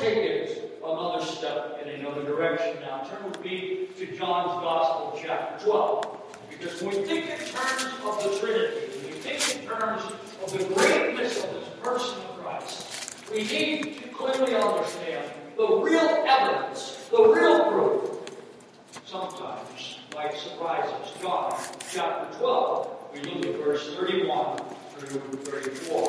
take 0.00 0.16
it 0.16 0.80
another 0.82 1.24
step 1.24 1.78
in 1.84 2.00
another 2.00 2.24
direction 2.24 2.80
now. 2.80 3.02
Turn 3.04 3.30
with 3.30 3.44
me 3.44 3.88
to 3.98 4.06
John's 4.16 4.62
Gospel, 4.62 5.20
chapter 5.22 5.64
12. 5.64 6.16
Because 6.48 6.82
when 6.82 6.96
we 6.96 7.04
think 7.04 7.26
in 7.26 7.46
terms 7.46 7.84
of 8.04 8.22
the 8.22 8.38
Trinity, 8.38 8.76
when 8.96 9.06
we 9.06 9.18
think 9.20 9.56
in 9.56 9.68
terms 9.68 10.02
of 10.42 10.52
the 10.52 10.64
greatness 10.74 11.44
of 11.44 11.50
this 11.52 11.68
person 11.82 12.18
of 12.18 12.42
Christ, 12.42 13.30
we 13.30 13.44
need 13.44 14.02
to 14.02 14.08
clearly 14.08 14.54
understand 14.54 15.30
the 15.56 15.68
real 15.76 16.24
evidence, 16.26 17.06
the 17.10 17.22
real 17.22 17.70
proof, 17.70 18.20
sometimes 19.04 19.98
might 20.14 20.34
surprise 20.36 20.88
us. 20.88 21.12
John 21.20 21.54
chapter 21.90 22.38
12, 22.38 22.96
we 23.12 23.20
look 23.20 23.46
at 23.46 23.64
verse 23.64 23.94
31 23.96 24.60
through 24.96 25.20
34. 25.44 26.08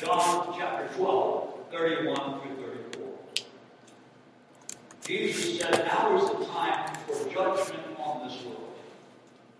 John 0.00 0.54
chapter 0.58 0.88
12, 0.96 1.61
31 1.72 2.14
through 2.42 2.56
34. 2.92 3.08
Jesus 5.06 5.58
said, 5.58 5.86
Now 5.86 6.16
is 6.18 6.28
the 6.28 6.44
time 6.44 6.94
for 7.06 7.30
judgment 7.30 7.82
on 7.98 8.28
this 8.28 8.44
world. 8.44 8.74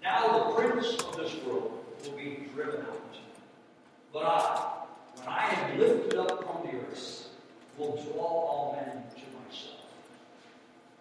Now 0.02 0.50
the 0.50 0.54
prince 0.54 1.02
of 1.02 1.16
this 1.16 1.34
world 1.42 1.82
will 2.04 2.12
be 2.12 2.48
driven 2.54 2.82
out. 2.82 3.16
But 4.12 4.24
I, 4.24 4.72
when 5.16 5.26
I 5.26 5.54
am 5.54 5.78
lifted 5.78 6.18
up 6.18 6.44
from 6.44 6.66
the 6.66 6.76
earth, 6.76 7.28
will 7.78 7.96
draw 8.12 8.22
all 8.22 8.76
men 8.76 9.04
to 9.14 9.22
myself. 9.38 9.80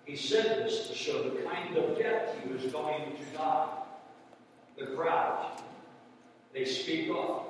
He 0.06 0.16
said 0.16 0.66
this 0.66 0.88
to 0.88 0.96
show 0.96 1.24
the 1.24 1.42
kind 1.42 1.76
of 1.76 1.98
death 1.98 2.38
he 2.42 2.54
was 2.54 2.72
going 2.72 3.18
to 3.18 3.38
die. 3.38 3.68
The 4.78 4.86
crowd, 4.86 5.60
they 6.54 6.64
speak 6.64 7.10
of. 7.10 7.44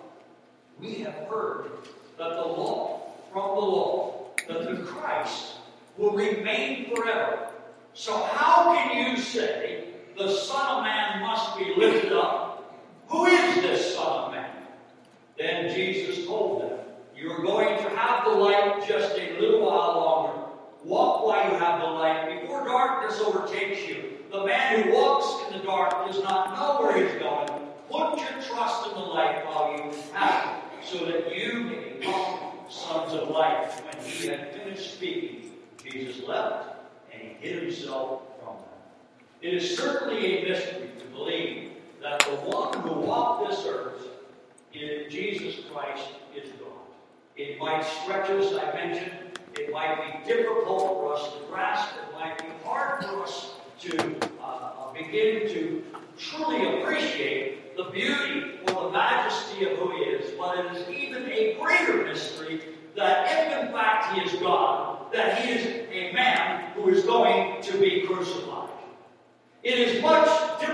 We 0.79 0.95
have 0.95 1.13
heard 1.29 1.69
that 2.17 2.29
the 2.29 2.41
law, 2.41 3.10
from 3.31 3.55
the 3.55 3.61
law, 3.61 4.25
that 4.47 4.69
the 4.69 4.83
Christ 4.83 5.53
will 5.97 6.11
remain 6.11 6.93
forever. 6.93 7.51
So 7.93 8.23
how 8.23 8.73
can 8.73 9.11
you 9.11 9.17
say 9.21 9.85
the 10.17 10.31
Son 10.31 10.77
of 10.77 10.83
Man 10.83 11.21
must 11.21 11.57
be 11.57 11.73
lifted 11.77 12.13
up? 12.13 12.79
Who 13.07 13.25
is 13.25 13.55
this 13.55 13.95
Son 13.95 14.07
of 14.07 14.31
Man? 14.31 14.49
Then 15.37 15.73
Jesus 15.73 16.25
told 16.25 16.61
them, 16.61 16.79
You're 17.15 17.41
going 17.41 17.77
to 17.83 17.89
have 17.89 18.25
the 18.25 18.31
light 18.31 18.85
just 18.87 19.17
a 19.17 19.39
little 19.39 19.61
while 19.61 19.95
longer. 19.95 20.41
Walk 20.83 21.25
while 21.25 21.51
you 21.51 21.57
have 21.57 21.81
the 21.81 21.87
light 21.87 22.41
before 22.41 22.65
darkness 22.65 23.19
overtakes 23.19 23.87
you. 23.87 24.17
The 24.31 24.45
man 24.45 24.83
who 24.83 24.93
walks 24.93 25.45
in 25.47 25.59
the 25.59 25.65
dark 25.65 26.07
does 26.07 26.23
not 26.23 26.55
know 26.55 26.81
where 26.81 27.05
he's 27.05 27.21
going. 27.21 27.49
Put 27.89 28.17
your 28.19 28.41
trust 28.41 28.87
in 28.87 28.93
the 28.93 28.99
light 28.99 29.45
while 29.45 29.73
you 29.73 29.93
have 30.13 30.55
it, 30.55 30.85
so 30.85 31.05
that 31.05 31.37
you 31.37 31.63
may 31.65 31.97
become 31.99 32.50
sons 32.71 33.13
of 33.13 33.29
light. 33.29 33.69
When 33.83 34.03
he 34.03 34.27
had 34.27 34.53
finished 34.53 34.95
speaking, 34.95 35.51
Jesus 35.83 36.23
left 36.27 36.69
and 37.11 37.21
he 37.21 37.29
hid 37.39 37.63
himself 37.63 38.21
from 38.39 38.55
them. 38.55 38.65
It 39.41 39.53
is 39.55 39.77
certainly 39.77 40.37
a 40.39 40.49
mystery 40.49 40.89
to 40.99 41.05
believe 41.07 41.71
that 42.01 42.19
the 42.21 42.35
one 42.49 42.79
who 42.79 42.93
walked 43.01 43.49
this 43.49 43.65
earth 43.67 44.07
in 44.73 45.09
Jesus 45.09 45.65
Christ 45.71 46.07
is 46.35 46.49
God. 46.51 46.67
It 47.35 47.59
might 47.59 47.83
stretch 47.83 48.29
us, 48.29 48.53
I 48.53 48.73
mentioned. 48.73 49.11
It 49.59 49.71
might 49.71 50.23
be 50.23 50.33
difficult 50.33 50.81
for 50.81 51.13
us 51.13 51.33
to 51.33 51.39
grasp. 51.51 51.89
It 52.07 52.13
might 52.15 52.37
be 52.37 52.45
hard 52.63 53.03
for 53.03 53.23
us 53.23 53.51
to 53.81 54.15
uh, 54.41 54.93
begin 54.93 55.49
to 55.49 55.83
truly 56.17 56.81
appreciate 56.81 57.70
the 57.75 57.85
beauty 57.85 58.59
or 58.67 58.85
the 58.85 58.91
majesty 58.91 59.65
of 59.65 59.77
who 59.77 59.91
He 59.95 60.03
is. 60.03 60.31
But 60.37 60.59
it 60.59 60.77
is 60.77 60.89
even 60.89 61.25
a 61.25 61.57
greater 61.59 62.03
mystery 62.03 62.61
that 62.95 63.27
if 63.29 63.65
in 63.65 63.71
fact 63.71 64.13
He 64.13 64.21
is 64.21 64.41
God, 64.41 65.11
that 65.13 65.39
He 65.39 65.53
is 65.53 65.87
a 65.91 66.13
man 66.13 66.71
who 66.73 66.89
is 66.89 67.03
going 67.03 67.61
to 67.63 67.77
be 67.79 68.01
crucified. 68.07 68.69
It 69.63 69.77
is 69.77 70.01
much 70.01 70.27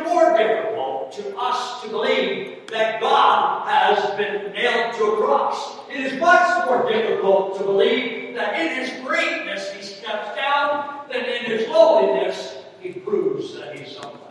more 0.05 0.37
difficult 0.37 1.11
to 1.13 1.37
us 1.37 1.81
to 1.83 1.89
believe 1.89 2.67
that 2.67 3.01
God 3.01 3.67
has 3.67 4.15
been 4.15 4.53
nailed 4.53 4.95
to 4.95 5.03
a 5.03 5.17
cross. 5.17 5.79
It 5.89 5.99
is 5.99 6.19
much 6.19 6.65
more 6.65 6.89
difficult 6.89 7.57
to 7.57 7.63
believe 7.63 8.35
that 8.35 8.59
in 8.59 8.83
His 8.83 9.05
greatness 9.05 9.71
He 9.73 9.81
steps 9.81 10.35
down 10.35 11.01
than 11.11 11.25
in 11.25 11.45
His 11.45 11.67
lowliness 11.67 12.57
He 12.79 12.93
proves 12.93 13.55
that 13.55 13.77
He's 13.77 13.95
somebody. 13.95 14.26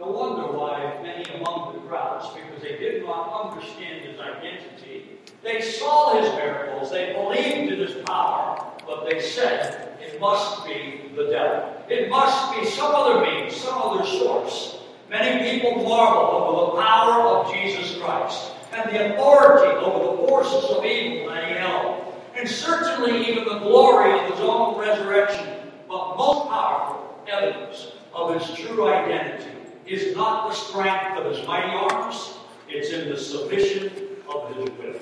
No 0.00 0.06
wonder 0.12 0.50
why 0.56 0.98
many 1.02 1.24
among 1.34 1.74
the 1.74 1.80
crowds, 1.80 2.28
because 2.32 2.62
they 2.62 2.78
did 2.78 3.04
not 3.04 3.52
understand 3.52 4.00
His 4.00 4.18
identity, 4.18 5.18
they 5.44 5.60
saw 5.60 6.18
His 6.18 6.32
miracles, 6.36 6.90
they 6.90 7.12
believed 7.12 7.70
in 7.70 7.78
His 7.80 8.02
power, 8.06 8.72
but 8.86 9.06
they 9.06 9.20
said, 9.20 9.98
it 10.00 10.18
must 10.18 10.64
be 10.64 11.02
the 11.14 11.24
devil. 11.24 11.84
It 11.90 12.08
must 12.08 12.58
be 12.58 12.64
some 12.64 12.94
other 12.94 13.20
means, 13.20 13.54
some 13.54 13.76
other 13.76 14.06
source. 14.06 14.78
Many 15.10 15.50
people 15.50 15.86
marvel 15.86 16.30
over 16.30 16.76
the 16.76 16.82
power 16.82 17.20
of 17.20 17.52
Jesus 17.52 17.98
Christ 17.98 18.52
and 18.72 18.90
the 18.90 19.12
authority 19.12 19.76
over 19.84 20.16
the 20.16 20.28
forces 20.28 20.70
of 20.70 20.82
evil 20.82 21.28
that 21.28 21.46
he 21.46 21.54
held, 21.56 22.14
and 22.36 22.48
certainly 22.48 23.28
even 23.28 23.44
the 23.44 23.58
glory 23.58 24.18
of 24.18 24.30
his 24.30 24.40
own 24.40 24.78
resurrection. 24.78 25.46
But 25.86 26.16
most 26.16 26.48
powerful 26.48 27.22
evidence 27.28 27.88
of 28.14 28.40
his 28.40 28.56
true 28.56 28.88
identity 28.88 29.59
is 29.90 30.14
not 30.14 30.48
the 30.48 30.54
strength 30.54 31.18
of 31.18 31.34
his 31.34 31.44
mighty 31.46 31.70
arms, 31.70 32.34
it's 32.68 32.90
in 32.90 33.08
the 33.08 33.18
submission 33.18 33.90
of 34.32 34.54
his 34.54 34.70
will. 34.78 35.00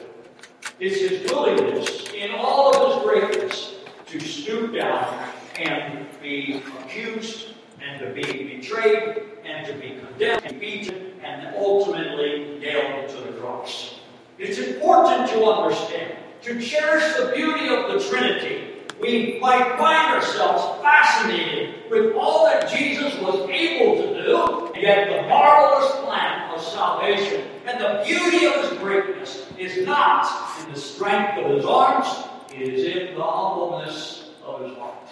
It's 0.80 1.00
his 1.00 1.30
willingness 1.30 2.08
in 2.14 2.30
all 2.34 2.74
of 2.74 2.94
his 2.94 3.02
greatness 3.02 3.74
to 4.06 4.18
stoop 4.18 4.74
down 4.74 5.28
and 5.58 6.06
be 6.22 6.62
accused 6.80 7.48
and 7.82 8.00
to 8.00 8.12
be 8.14 8.56
betrayed 8.56 9.22
and 9.44 9.66
to 9.66 9.74
be 9.74 9.98
condemned 10.00 10.46
and 10.46 10.58
beaten 10.58 11.12
and 11.22 11.54
ultimately 11.56 12.58
nailed 12.58 13.10
to 13.10 13.16
the 13.16 13.32
cross. 13.38 14.00
It's 14.38 14.58
important 14.58 15.28
to 15.30 15.44
understand, 15.44 16.16
to 16.42 16.60
cherish 16.60 17.14
the 17.16 17.32
beauty 17.34 17.68
of 17.68 17.92
the 17.92 18.08
Trinity. 18.08 18.67
We 19.00 19.38
might 19.40 19.78
find 19.78 20.14
ourselves 20.14 20.82
fascinated 20.82 21.88
with 21.90 22.14
all 22.14 22.46
that 22.46 22.68
Jesus 22.68 23.16
was 23.20 23.48
able 23.48 24.02
to 24.02 24.24
do, 24.24 24.66
and 24.74 24.82
yet 24.82 25.08
the 25.08 25.28
marvelous 25.28 25.92
plan 26.04 26.52
of 26.52 26.60
salvation 26.60 27.44
and 27.66 27.80
the 27.80 28.02
beauty 28.04 28.46
of 28.46 28.54
his 28.54 28.78
greatness 28.78 29.46
is 29.56 29.86
not 29.86 30.26
in 30.64 30.72
the 30.72 30.80
strength 30.80 31.38
of 31.38 31.52
his 31.52 31.64
arms, 31.64 32.08
it 32.52 32.60
is 32.60 32.96
in 32.96 33.14
the 33.14 33.22
humbleness 33.22 34.30
of 34.44 34.62
his 34.62 34.76
heart. 34.76 35.08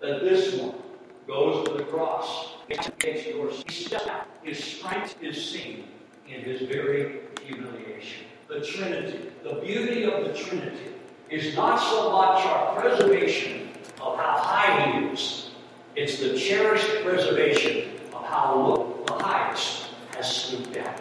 That 0.00 0.20
this 0.20 0.54
one 0.54 0.74
goes 1.26 1.68
to 1.68 1.74
the 1.74 1.84
cross, 1.84 2.54
takes 2.98 3.26
yours. 3.26 3.62
His 4.42 4.64
strength 4.64 5.16
is 5.22 5.50
seen 5.50 5.84
in 6.26 6.40
his 6.40 6.62
very 6.62 7.20
humiliation. 7.44 8.24
The 8.48 8.60
Trinity, 8.60 9.30
the 9.42 9.54
beauty 9.56 10.04
of 10.04 10.24
the 10.24 10.32
Trinity, 10.32 10.92
is 11.30 11.54
not 11.54 11.76
so 11.76 12.10
much 12.10 12.44
our 12.46 12.80
preservation 12.80 13.68
of 14.00 14.16
how 14.16 14.38
high 14.38 15.00
he 15.00 15.06
is, 15.06 15.50
it's 15.96 16.20
the 16.20 16.38
cherished 16.38 17.04
preservation 17.04 17.90
of 18.14 18.24
how 18.24 18.54
low 18.54 19.04
the 19.06 19.14
highest 19.14 19.88
has 20.16 20.34
stooped 20.34 20.72
down. 20.72 20.94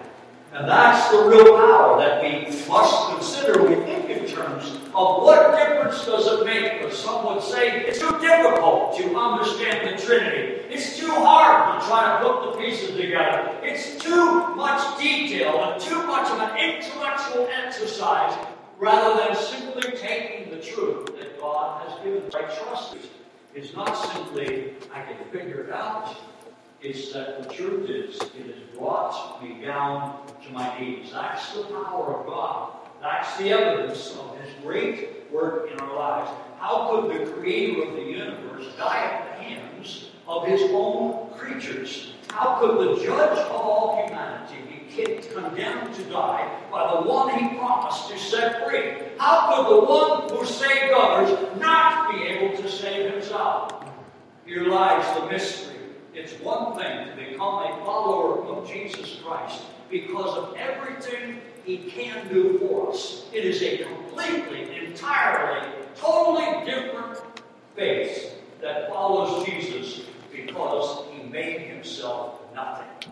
And 0.54 0.68
that's 0.68 1.12
the 1.12 1.24
real 1.26 1.56
power 1.56 2.00
that 2.00 2.24
we 2.24 2.46
must 2.68 3.10
consider. 3.14 3.64
We 3.64 3.76
think 3.76 4.10
in 4.10 4.26
terms 4.26 4.72
of 4.96 5.24
what 5.24 5.56
difference 5.56 6.04
does 6.06 6.26
it 6.26 6.46
make? 6.46 6.82
But 6.82 6.94
some 6.94 7.26
would 7.26 7.44
say 7.44 7.86
it's 7.86 8.00
too 8.00 8.18
difficult 8.20 8.98
to 8.98 9.16
understand 9.16 9.88
the 9.88 10.04
Trinity. 10.04 10.64
It's 10.70 10.98
too 10.98 11.12
hard 11.12 11.80
to 11.80 11.88
try 11.88 12.18
to 12.18 12.28
put 12.28 12.52
the 12.52 12.58
pieces 12.60 12.96
together. 12.96 13.56
It's 13.62 14.02
too 14.04 14.56
much 14.56 15.00
detail 15.00 15.64
and 15.64 15.82
too 15.82 16.06
much 16.08 16.30
of 16.32 16.40
an 16.40 16.58
intellectual 16.58 17.48
exercise 17.64 18.34
rather 18.80 19.24
than 19.24 19.36
simply 19.36 19.92
taking 19.98 20.52
the 20.52 20.62
truth 20.62 21.08
that 21.18 21.40
God 21.40 21.88
has 21.88 22.00
given. 22.04 22.24
I 22.36 22.42
trust. 22.42 22.96
It's 23.56 23.76
not 23.76 23.94
simply, 23.94 24.74
I 24.94 25.02
can 25.02 25.18
figure 25.32 25.62
it 25.62 25.72
out. 25.72 26.16
It's 26.82 27.12
that 27.14 27.42
the 27.42 27.54
truth 27.54 27.90
is, 27.90 28.22
it 28.22 28.54
has 28.54 28.78
brought 28.78 29.42
me 29.42 29.66
down 29.66 30.20
to 30.46 30.54
my 30.54 30.80
knees. 30.80 31.12
That's 31.12 31.54
the 31.54 31.64
power 31.64 32.20
of 32.20 32.28
God. 32.28 32.74
That's 33.02 33.36
the 33.38 33.50
evidence 33.50 34.16
of 34.16 34.38
His 34.40 34.54
great 34.62 35.32
work 35.32 35.72
in 35.72 35.80
our 35.80 35.96
lives. 35.96 36.32
How 36.60 36.90
could 36.92 37.10
the 37.10 37.32
Creator 37.32 37.84
of 37.84 37.94
the 37.96 38.04
universe 38.04 38.76
die 38.78 39.06
at 39.06 39.38
the 39.38 39.44
hands 39.44 40.12
of 40.28 40.46
His 40.46 40.62
own 40.72 41.32
creatures? 41.32 42.14
How 42.30 42.60
could 42.60 42.78
the 42.78 43.04
Judge 43.04 43.40
of 43.40 43.52
all 43.52 44.06
humanity 44.06 44.58
be 44.70 44.77
condemned 45.06 45.94
to 45.96 46.04
die 46.04 46.50
by 46.72 46.94
the 46.94 47.08
one 47.08 47.38
he 47.38 47.58
promised 47.58 48.10
to 48.10 48.18
set 48.18 48.68
free. 48.68 48.94
How 49.18 49.56
could 49.56 49.76
the 49.76 49.86
one 49.86 50.30
who 50.30 50.46
saved 50.46 50.94
others 50.96 51.60
not 51.60 52.12
be 52.12 52.24
able 52.24 52.58
to 52.58 52.70
save 52.70 53.12
himself? 53.12 53.86
Here 54.46 54.66
lies 54.66 55.20
the 55.20 55.28
mystery. 55.28 55.76
It's 56.14 56.34
one 56.42 56.78
thing 56.78 57.10
to 57.10 57.16
become 57.16 57.64
a 57.64 57.86
follower 57.86 58.44
of 58.46 58.68
Jesus 58.68 59.20
Christ 59.24 59.62
because 59.90 60.38
of 60.38 60.56
everything 60.56 61.42
he 61.64 61.78
can 61.78 62.28
do 62.30 62.58
for 62.60 62.92
us. 62.92 63.26
It 63.34 63.46
is 63.46 63.62
a 63.62 63.84
completely, 63.84 64.86
entirely, 64.86 65.68
totally 65.96 66.66
different 66.66 67.22
faith 67.76 68.36
that 68.62 68.90
follows 68.90 69.46
Jesus 69.46 70.06
because 70.32 71.06
he 71.12 71.24
made 71.24 71.62
himself 71.62 72.42
nothing 72.56 73.12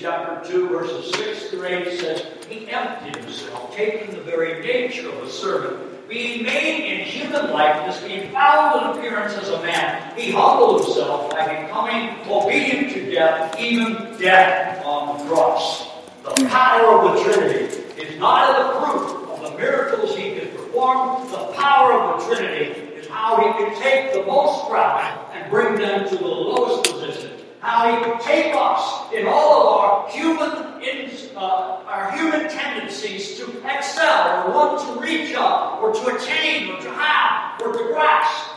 chapter 0.00 0.50
2, 0.50 0.68
verses 0.68 1.14
6 1.14 1.50
through 1.50 1.66
8 1.66 1.98
says, 1.98 2.26
He 2.48 2.68
emptied 2.68 3.16
himself, 3.16 3.74
taking 3.74 4.14
the 4.14 4.22
very 4.22 4.62
nature 4.62 5.08
of 5.08 5.22
a 5.22 5.30
servant, 5.30 6.08
being 6.08 6.44
made 6.44 6.92
in 6.92 7.06
human 7.06 7.50
likeness, 7.50 8.02
being 8.02 8.30
found 8.32 8.80
in 8.80 8.98
appearance 8.98 9.34
as 9.34 9.48
a 9.50 9.62
man. 9.62 10.16
He 10.16 10.32
humbled 10.32 10.84
himself 10.84 11.30
by 11.30 11.62
becoming 11.62 12.16
obedient 12.26 12.92
to 12.94 13.10
death, 13.10 13.58
even 13.58 14.18
death 14.18 14.84
on 14.84 15.18
the 15.18 15.24
cross. 15.24 15.88
The 16.22 16.46
power 16.48 17.00
of 17.00 17.16
the 17.16 17.32
Trinity 17.32 17.64
is 18.00 18.18
not 18.18 18.48
in 18.48 18.66
the 18.66 18.86
proof 18.86 19.28
of 19.30 19.50
the 19.50 19.58
miracles 19.58 20.16
he 20.16 20.36
could 20.36 20.54
perform. 20.56 21.30
The 21.30 21.52
power 21.52 21.92
of 21.92 22.20
the 22.20 22.34
Trinity 22.34 22.80
is 22.96 23.06
how 23.08 23.36
he 23.36 23.64
could 23.64 23.76
take 23.82 24.14
the 24.14 24.22
most 24.24 24.70
proud 24.70 25.32
and 25.34 25.50
bring 25.50 25.74
them 25.74 26.08
to 26.08 26.16
the 26.16 26.26
lowest 26.26 26.90
position 26.90 27.33
how 27.64 27.90
he 27.90 28.04
could 28.04 28.20
take 28.20 28.52
us 28.54 29.10
in 29.10 29.26
all 29.26 29.62
of 29.62 29.66
our 29.78 30.10
human, 30.10 30.82
in, 30.82 31.10
uh, 31.34 31.80
our 31.86 32.12
human 32.12 32.46
tendencies 32.46 33.38
to 33.38 33.58
excel 33.66 34.46
or 34.46 34.52
want 34.52 34.86
to 34.86 35.00
reach 35.00 35.34
up 35.34 35.80
or 35.80 35.90
to 35.94 36.14
attain 36.14 36.70
or 36.70 36.78
to 36.82 36.90
have 36.90 37.58
or 37.62 37.72
to 37.72 37.84
grasp 37.84 38.50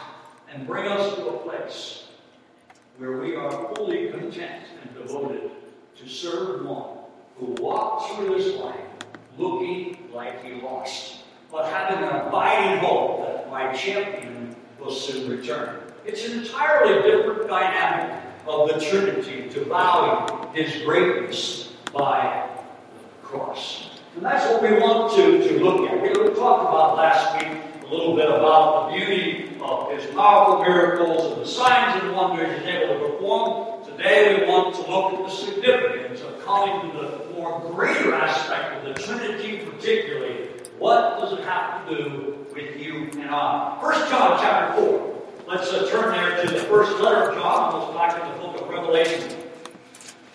and 0.51 0.67
bring 0.67 0.91
us 0.91 1.15
to 1.15 1.25
a 1.25 1.37
place 1.37 2.07
where 2.97 3.17
we 3.17 3.33
are 3.33 3.73
fully 3.75 4.09
content 4.09 4.65
and 4.81 4.93
devoted 4.93 5.51
to 5.95 6.09
serve 6.09 6.65
one 6.65 6.97
who 7.37 7.55
walked 7.61 8.13
through 8.13 8.37
this 8.37 8.59
life 8.59 8.75
looking 9.37 10.09
like 10.11 10.43
he 10.43 10.59
lost, 10.59 11.19
but 11.49 11.71
having 11.71 12.03
an 12.03 12.27
abiding 12.27 12.79
hope 12.79 13.25
that 13.25 13.49
my 13.49 13.71
champion 13.71 14.53
will 14.77 14.91
soon 14.91 15.29
return. 15.29 15.79
It's 16.05 16.27
an 16.27 16.39
entirely 16.39 17.09
different 17.09 17.47
dynamic 17.47 18.26
of 18.47 18.69
the 18.69 18.85
Trinity 18.85 19.49
to 19.49 19.65
value 19.65 20.49
his 20.53 20.83
greatness 20.83 21.73
by 21.93 22.47
the 22.97 23.27
cross. 23.27 23.89
And 24.15 24.25
that's 24.25 24.49
what 24.51 24.63
we 24.63 24.77
want 24.79 25.13
to, 25.15 25.47
to 25.47 25.63
look 25.63 25.89
at. 25.89 26.01
We 26.01 26.09
talked 26.33 26.69
about 26.69 26.97
last 26.97 27.35
week 27.37 27.61
a 27.83 27.93
little 27.93 28.15
bit 28.15 28.29
about 28.29 28.89
the 28.89 28.97
beauty 28.97 29.57
of 29.61 29.91
his 29.91 30.05
powerful 30.13 30.63
miracles 30.63 31.33
and 31.33 31.41
the 31.41 31.47
signs 31.47 32.03
and 32.03 32.15
wonders 32.15 32.57
he's 32.59 32.67
able 32.67 32.93
to 32.95 33.11
perform. 33.11 33.85
Today 33.85 34.39
we 34.39 34.49
want 34.49 34.75
to 34.75 34.81
look 34.89 35.13
at 35.13 35.25
the 35.25 35.29
significance 35.29 36.21
of 36.21 36.43
coming 36.43 36.91
to 36.91 36.97
the 36.97 37.33
more 37.33 37.59
greater 37.71 38.13
aspect 38.13 38.77
of 38.77 38.95
the 38.95 39.01
Trinity, 39.01 39.65
particularly 39.65 40.47
what 40.79 41.19
does 41.19 41.33
it 41.33 41.43
have 41.43 41.87
to 41.87 41.95
do 41.95 42.45
with 42.53 42.77
you 42.77 43.09
and 43.19 43.29
I? 43.29 43.77
First 43.81 44.09
John 44.09 44.39
chapter 44.39 44.81
4. 44.81 45.16
Let's 45.47 45.71
uh, 45.71 45.89
turn 45.89 46.11
there 46.11 46.45
to 46.45 46.51
the 46.51 46.59
first 46.65 46.99
letter 46.99 47.29
of 47.29 47.35
John, 47.35 47.79
let's 47.79 47.93
back 47.93 48.21
to 48.21 48.33
the 48.33 48.45
book 48.45 48.61
of 48.61 48.67
Revelation. 48.67 49.31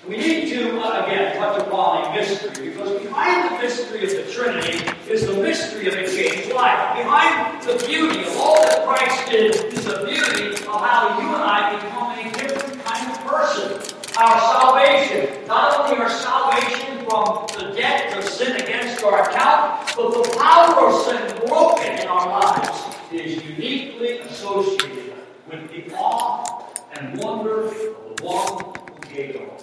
We 0.08 0.16
need 0.16 0.48
to, 0.48 0.80
uh, 0.80 1.04
again, 1.04 1.36
touch 1.36 1.60
upon 1.60 2.06
a 2.06 2.16
mystery, 2.16 2.70
because 2.70 2.98
behind 3.02 3.50
the 3.50 3.62
mystery 3.62 4.04
of 4.04 4.10
the 4.10 4.32
Trinity 4.32 4.82
is 5.10 5.26
the 5.26 5.34
mystery 5.34 5.88
of 5.88 5.94
a 5.96 6.06
changed 6.06 6.54
life. 6.54 6.96
Behind 6.96 7.62
the 7.62 7.84
beauty 7.86 8.22
of 8.22 8.36
all 8.38 8.62
that 8.62 8.86
Christ 8.86 9.30
did 9.30 9.54
is 9.54 9.84
the 9.84 9.98
beauty 9.98 10.54
of 10.54 10.80
how 10.80 11.20
you 11.20 11.28
and 11.28 11.44
I 11.44 11.76
become 11.76 12.18
a 12.18 12.32
different 12.38 12.82
kind 12.82 13.12
of 13.12 13.26
person. 13.26 13.96
Our 14.16 14.40
salvation, 14.40 15.46
not 15.46 15.78
only 15.78 16.02
our 16.02 16.08
salvation 16.08 17.04
from 17.04 17.46
the 17.58 17.74
debt 17.76 18.16
of 18.16 18.24
sin 18.24 18.56
against 18.56 19.04
our 19.04 19.28
account, 19.28 19.92
but 19.94 20.24
the 20.24 20.38
power 20.38 20.88
of 20.88 21.02
sin 21.02 21.46
broken 21.46 21.98
in 21.98 22.08
our 22.08 22.40
lives 22.40 23.01
is 23.14 23.42
uniquely 23.44 24.18
associated 24.20 25.14
with 25.50 25.70
the 25.70 25.94
awe 25.94 26.68
and 26.94 27.18
wonder 27.18 27.66
of 27.66 27.74
the 28.16 28.24
one 28.24 28.74
who 28.74 29.14
gave 29.14 29.36
all. 29.40 29.60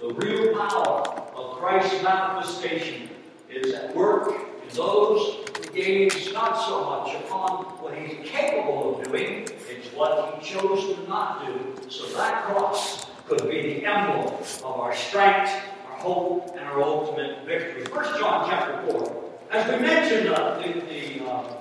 The 0.00 0.14
real 0.14 0.56
power 0.56 1.02
of 1.34 1.56
Christ's 1.58 2.02
manifestation 2.02 3.10
is 3.50 3.74
at 3.74 3.94
work 3.94 4.30
in 4.30 4.74
those 4.74 5.48
who 5.56 5.72
gaze 5.72 6.32
not 6.32 6.54
so 6.66 6.84
much 6.84 7.14
upon 7.24 7.64
what 7.80 7.94
he's 7.96 8.28
capable 8.28 8.98
of 8.98 9.04
doing, 9.04 9.48
it's 9.68 9.88
what 9.94 10.38
he 10.38 10.54
chose 10.54 10.94
to 10.94 11.08
not 11.08 11.46
do. 11.46 11.90
So 11.90 12.06
that 12.16 12.44
cross 12.44 13.06
could 13.26 13.48
be 13.50 13.62
the 13.62 13.86
emblem 13.86 14.34
of 14.34 14.64
our 14.64 14.94
strength, 14.94 15.52
our 15.88 15.98
hope, 15.98 16.56
and 16.56 16.68
our 16.68 16.82
ultimate 16.82 17.44
victory. 17.44 17.84
First 17.84 18.18
John 18.18 18.48
chapter 18.48 18.90
4. 18.92 19.24
As 19.50 19.70
we 19.70 19.86
mentioned, 19.86 20.28
uh, 20.28 20.58
the, 20.58 20.80
the 20.80 21.24
uh, 21.24 21.59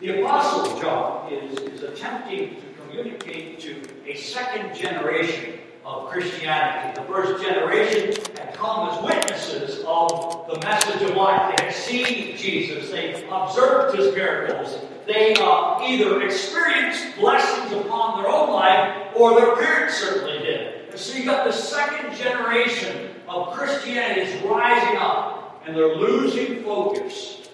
the 0.00 0.20
Apostle 0.20 0.78
John 0.80 1.32
is, 1.32 1.58
is 1.58 1.82
attempting 1.82 2.56
to 2.56 2.82
communicate 2.82 3.58
to 3.60 3.82
a 4.06 4.14
second 4.14 4.74
generation 4.76 5.58
of 5.86 6.10
Christianity. 6.10 7.00
The 7.00 7.06
first 7.06 7.42
generation 7.42 8.08
had 8.36 8.52
come 8.54 8.90
as 8.90 9.02
witnesses 9.02 9.84
of 9.86 10.48
the 10.52 10.60
message 10.60 11.02
of 11.02 11.16
life. 11.16 11.56
They 11.56 11.64
had 11.64 11.74
seen 11.74 12.36
Jesus, 12.36 12.90
they 12.90 13.26
observed 13.30 13.96
his 13.96 14.14
miracles, 14.14 14.78
they 15.06 15.34
uh, 15.34 15.78
either 15.82 16.22
experienced 16.22 17.16
blessings 17.16 17.72
upon 17.72 18.22
their 18.22 18.30
own 18.30 18.50
life 18.50 19.14
or 19.14 19.40
their 19.40 19.56
parents 19.56 19.96
certainly 19.96 20.38
did. 20.40 20.90
And 20.90 20.98
so 20.98 21.16
you 21.16 21.24
got 21.24 21.46
the 21.46 21.52
second 21.52 22.14
generation 22.16 23.10
of 23.28 23.54
Christianity 23.54 24.22
is 24.22 24.42
rising 24.42 24.96
up 24.98 25.62
and 25.64 25.74
they're 25.74 25.96
losing 25.96 26.64
focus 26.64 27.48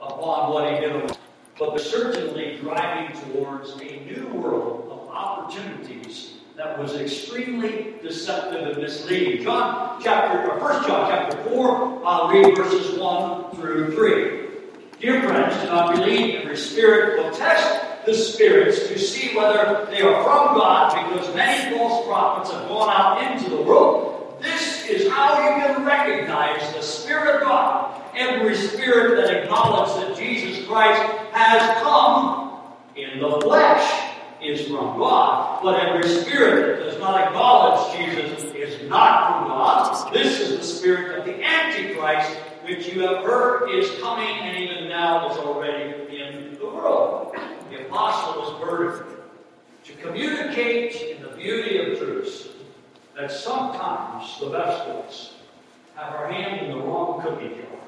upon 0.00 0.52
what 0.52 0.72
he 0.72 0.80
did 0.80 1.19
but 1.60 1.76
they're 1.76 1.84
certainly 1.84 2.56
driving 2.62 3.14
towards 3.20 3.72
a 3.82 4.00
new 4.06 4.26
world 4.32 4.88
of 4.90 5.08
opportunities 5.10 6.38
that 6.56 6.78
was 6.78 6.94
extremely 6.94 7.96
deceptive 8.02 8.66
and 8.66 8.78
misleading. 8.78 9.44
John 9.44 10.00
chapter, 10.02 10.50
or 10.50 10.58
First 10.58 10.88
John 10.88 11.10
chapter 11.10 11.36
4, 11.50 12.02
I'll 12.02 12.30
read 12.30 12.56
verses 12.56 12.98
1 12.98 13.56
through 13.56 13.94
3. 13.94 14.40
Dear 15.00 15.22
friends, 15.22 15.62
do 15.62 15.66
not 15.66 15.94
believe 15.94 16.40
every 16.40 16.56
spirit, 16.56 17.22
but 17.22 17.34
test 17.34 18.06
the 18.06 18.14
spirits 18.14 18.88
to 18.88 18.98
see 18.98 19.36
whether 19.36 19.86
they 19.90 20.00
are 20.00 20.24
from 20.24 20.56
God, 20.56 21.12
because 21.12 21.34
many 21.34 21.76
false 21.76 22.06
prophets 22.06 22.50
have 22.52 22.68
gone 22.68 22.88
out 22.88 23.32
into 23.32 23.50
the 23.50 23.62
world. 23.62 24.38
This 24.40 24.88
is 24.88 25.10
how 25.12 25.34
you 25.34 25.62
can 25.62 25.84
recognize 25.84 26.72
the 26.72 26.82
Spirit 26.82 27.36
of 27.36 27.42
God 27.42 28.00
every 28.16 28.56
spirit 28.56 29.16
that 29.16 29.44
acknowledges 29.44 29.94
that 29.96 30.16
Jesus 30.16 30.66
Christ 30.66 31.19
has 31.46 31.82
come 31.82 32.60
in 32.96 33.20
the 33.20 33.40
flesh 33.40 34.14
is 34.42 34.68
from 34.68 34.98
God. 34.98 35.62
But 35.62 35.86
every 35.86 36.08
spirit 36.08 36.78
that 36.78 36.84
does 36.84 36.98
not 36.98 37.20
acknowledge 37.20 37.96
Jesus 37.96 38.42
is 38.54 38.88
not 38.88 39.40
from 39.40 39.48
God. 39.48 40.12
This 40.12 40.40
is 40.40 40.58
the 40.58 40.64
spirit 40.64 41.18
of 41.18 41.24
the 41.24 41.42
Antichrist, 41.42 42.36
which 42.64 42.92
you 42.92 43.00
have 43.02 43.24
heard 43.24 43.68
is 43.70 43.90
coming 44.00 44.28
and 44.28 44.56
even 44.56 44.88
now 44.88 45.30
is 45.30 45.36
already 45.38 46.16
in 46.16 46.58
the 46.58 46.66
world. 46.66 47.36
The 47.70 47.86
apostle 47.86 48.42
was 48.42 48.60
burdened 48.60 49.16
to 49.84 49.92
communicate 49.94 51.16
in 51.16 51.22
the 51.22 51.28
beauty 51.28 51.78
of 51.78 51.98
truth 51.98 52.56
that 53.16 53.30
sometimes 53.30 54.38
the 54.40 54.50
best 54.50 54.88
of 54.88 55.04
us 55.04 55.34
have 55.94 56.14
our 56.14 56.30
hand 56.30 56.66
in 56.66 56.72
the 56.72 56.84
wrong 56.84 57.20
cookie 57.22 57.48
jar 57.48 57.80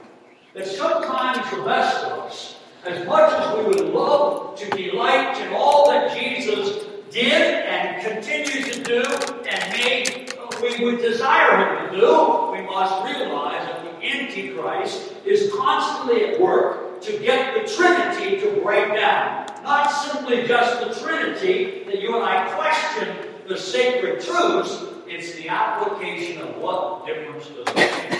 that 0.55 0.67
sometimes 0.67 1.51
the 1.51 1.63
best 1.63 2.05
of 2.05 2.19
us, 2.21 2.57
as 2.85 3.07
much 3.07 3.33
as 3.33 3.57
we 3.57 3.65
would 3.65 3.95
love 3.95 4.57
to 4.59 4.71
delight 4.71 5.41
in 5.41 5.53
all 5.53 5.91
that 5.91 6.17
Jesus 6.19 6.85
did 7.11 7.65
and 7.67 8.03
continues 8.03 8.77
to 8.77 8.83
do 8.83 9.03
and 9.49 9.73
may 9.73 10.27
we 10.61 10.85
would 10.85 11.01
desire 11.01 11.57
him 11.57 11.91
to 11.91 12.01
do, 12.01 12.53
we 12.53 12.63
must 12.63 13.05
realize 13.05 13.67
that 13.67 13.85
the 13.85 14.07
Antichrist 14.07 15.13
is 15.25 15.53
constantly 15.53 16.27
at 16.27 16.41
work 16.41 17.01
to 17.03 17.19
get 17.19 17.55
the 17.55 17.73
Trinity 17.75 18.41
to 18.41 18.61
break 18.63 18.95
down. 18.95 19.47
Not 19.65 19.89
simply 19.89 20.47
just 20.47 20.81
the 20.81 21.05
Trinity 21.05 21.83
that 21.85 22.01
you 22.01 22.15
and 22.15 22.25
I 22.25 22.49
question 22.55 23.17
the 23.49 23.57
sacred 23.57 24.21
truths, 24.21 24.85
it's 25.09 25.35
the 25.35 25.49
application 25.49 26.41
of 26.43 26.57
what 26.59 27.07
difference 27.07 27.49
does 27.49 27.67
it 27.67 27.75
make 27.75 28.13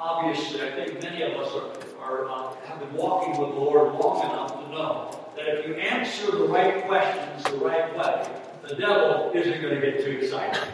obviously, 0.00 0.62
I 0.62 0.70
think 0.72 1.02
many 1.02 1.22
of 1.22 1.32
us 1.40 1.54
are, 1.54 1.89
are 2.10 2.28
uh, 2.28 2.54
have 2.66 2.80
been 2.80 2.92
walking 2.94 3.40
with 3.40 3.50
the 3.50 3.60
Lord 3.60 3.94
long 3.94 4.20
enough 4.24 4.52
to 4.54 4.70
know 4.70 5.20
that 5.36 5.46
if 5.46 5.66
you 5.66 5.74
answer 5.74 6.30
the 6.32 6.44
right 6.44 6.84
questions 6.86 7.44
the 7.44 7.64
right 7.64 7.96
way, 7.96 8.28
the 8.68 8.74
devil 8.74 9.30
isn't 9.32 9.62
going 9.62 9.74
to 9.74 9.80
get 9.80 10.04
too 10.04 10.10
excited. 10.10 10.68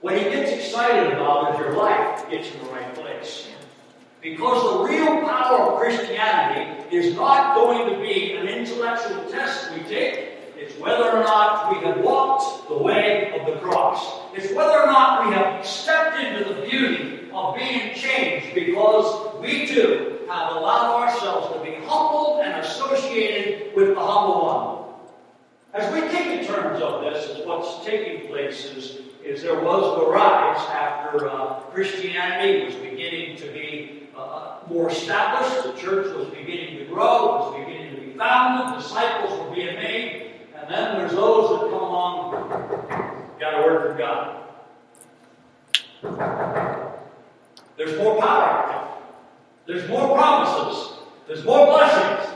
What 0.00 0.18
he 0.18 0.24
gets 0.24 0.50
excited 0.50 1.12
about 1.12 1.54
is 1.54 1.60
your 1.60 1.76
life 1.76 2.28
gets 2.30 2.52
in 2.52 2.64
the 2.64 2.70
right 2.70 2.94
place. 2.94 3.48
Because 4.20 4.62
the 4.72 4.92
real 4.92 5.22
power 5.22 5.72
of 5.72 5.78
Christianity 5.78 6.94
is 6.94 7.14
not 7.14 7.54
going 7.54 7.94
to 7.94 8.00
be 8.00 8.32
an 8.32 8.48
intellectual 8.48 9.30
test 9.30 9.72
we 9.72 9.80
take. 9.82 10.32
It's 10.56 10.76
whether 10.80 11.10
or 11.10 11.22
not 11.22 11.72
we 11.72 11.86
have 11.86 12.00
walked 12.00 12.68
the 12.68 12.78
way 12.78 13.38
of 13.38 13.46
the 13.46 13.60
cross. 13.60 14.20
It's 14.34 14.52
whether 14.52 14.80
or 14.80 14.86
not 14.86 15.26
we 15.26 15.32
have 15.32 15.64
stepped 15.64 16.18
into 16.18 16.52
the 16.52 16.66
beauty 16.66 17.30
of 17.32 17.56
being 17.56 17.94
changed 17.94 18.54
because 18.54 19.40
we 19.40 19.66
too 19.66 20.15
have 20.28 20.56
allowed 20.56 21.02
ourselves 21.02 21.54
to 21.54 21.60
be 21.62 21.76
humbled 21.86 22.40
and 22.44 22.64
associated 22.64 23.74
with 23.74 23.94
the 23.94 24.00
humble 24.00 24.44
one. 24.44 24.76
As 25.74 25.92
we 25.92 26.00
think 26.08 26.40
in 26.40 26.46
terms 26.46 26.82
of 26.82 27.02
this, 27.02 27.28
as 27.30 27.46
what's 27.46 27.84
taking 27.84 28.28
place 28.28 28.64
is, 28.64 29.00
is 29.24 29.42
there 29.42 29.60
was 29.60 30.00
the 30.00 30.06
rise 30.10 30.58
after 30.70 31.28
uh, 31.28 31.60
Christianity 31.72 32.64
was 32.64 32.74
beginning 32.76 33.36
to 33.36 33.52
be 33.52 34.08
uh, 34.16 34.58
more 34.68 34.90
established, 34.90 35.64
the 35.64 35.80
church 35.80 36.14
was 36.16 36.28
beginning 36.28 36.78
to 36.78 36.84
grow, 36.86 37.24
it 37.24 37.38
was 37.38 37.66
beginning 37.66 37.94
to 37.94 38.00
be 38.00 38.16
founded, 38.16 38.82
disciples 38.82 39.38
were 39.38 39.54
being 39.54 39.74
made, 39.76 40.32
and 40.56 40.70
then 40.70 40.96
there's 40.96 41.12
those 41.12 41.50
that 41.50 41.70
come 41.70 41.82
along, 41.82 42.30
got 43.38 43.54
a 43.54 43.66
word 43.66 43.88
from 43.88 43.98
God. 43.98 44.42
There's 47.76 47.98
more 47.98 48.18
power. 48.18 48.75
There's 49.66 49.88
more 49.88 50.16
promises. 50.16 50.94
There's 51.26 51.44
more 51.44 51.66
blessings. 51.66 52.32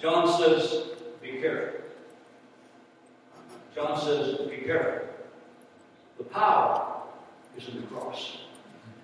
John 0.00 0.38
says, 0.38 0.84
be 1.20 1.40
careful. 1.40 1.80
John 3.74 4.00
says, 4.00 4.38
be 4.48 4.58
careful. 4.58 5.08
The 6.16 6.24
power 6.24 7.02
is 7.56 7.68
in 7.68 7.82
the 7.82 7.86
cross. 7.88 8.38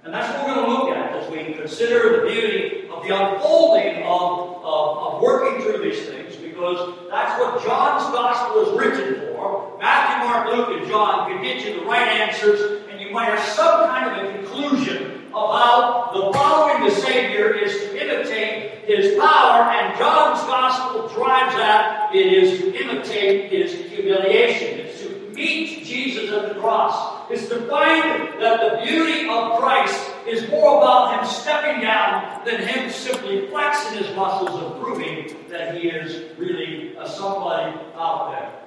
And 0.04 0.12
that's 0.12 0.36
what 0.36 0.46
we're 0.46 0.54
going 0.54 0.66
to 0.66 0.72
look 0.72 0.96
at 0.96 1.12
as 1.16 1.30
we 1.30 1.54
consider 1.54 2.20
the 2.20 2.30
beauty 2.30 2.88
of 2.88 3.02
the 3.02 3.10
unfolding 3.14 4.02
of, 4.04 4.64
of, 4.64 4.98
of 4.98 5.22
working 5.22 5.62
through 5.62 5.82
these 5.82 6.06
things, 6.06 6.36
because 6.36 6.96
that's 7.10 7.38
what 7.40 7.62
John's 7.62 8.04
gospel 8.12 8.66
is 8.66 8.78
written 8.78 9.34
for. 9.34 9.78
Matthew, 9.80 10.28
Mark, 10.28 10.48
Luke, 10.54 10.80
and 10.80 10.88
John 10.88 11.30
can 11.30 11.42
get 11.42 11.64
you 11.64 11.80
the 11.80 11.86
right 11.86 12.08
answers, 12.08 12.82
and 12.90 13.00
you 13.00 13.10
might 13.10 13.26
have 13.26 13.40
some 13.40 13.88
kind 13.88 14.26
of 14.26 14.34
a 14.34 14.38
conclusion 14.38 15.13
how 15.34 16.10
the 16.12 16.32
following 16.32 16.84
the 16.84 16.94
Savior 16.94 17.54
is 17.54 17.72
to 17.72 18.02
imitate 18.02 18.84
his 18.84 19.18
power, 19.18 19.62
and 19.70 19.98
John's 19.98 20.40
gospel 20.42 21.08
drives 21.08 21.54
that 21.56 22.14
it 22.14 22.32
is 22.32 22.60
to 22.60 22.74
imitate 22.74 23.50
his 23.50 23.72
humiliation. 23.90 24.80
It's 24.80 25.02
to 25.02 25.30
meet 25.34 25.84
Jesus 25.84 26.30
at 26.30 26.54
the 26.54 26.60
cross. 26.60 27.30
It's 27.30 27.48
to 27.48 27.66
find 27.66 28.40
that 28.40 28.60
the 28.60 28.86
beauty 28.86 29.28
of 29.28 29.58
Christ 29.58 30.10
is 30.26 30.48
more 30.50 30.78
about 30.78 31.18
him 31.18 31.28
stepping 31.28 31.80
down 31.82 32.44
than 32.44 32.60
him 32.62 32.90
simply 32.90 33.48
flexing 33.48 33.98
his 33.98 34.14
muscles 34.14 34.62
and 34.62 34.82
proving 34.82 35.36
that 35.48 35.74
he 35.74 35.88
is 35.88 36.38
really 36.38 36.96
a 36.96 37.08
somebody 37.08 37.76
out 37.96 38.30
there. 38.30 38.60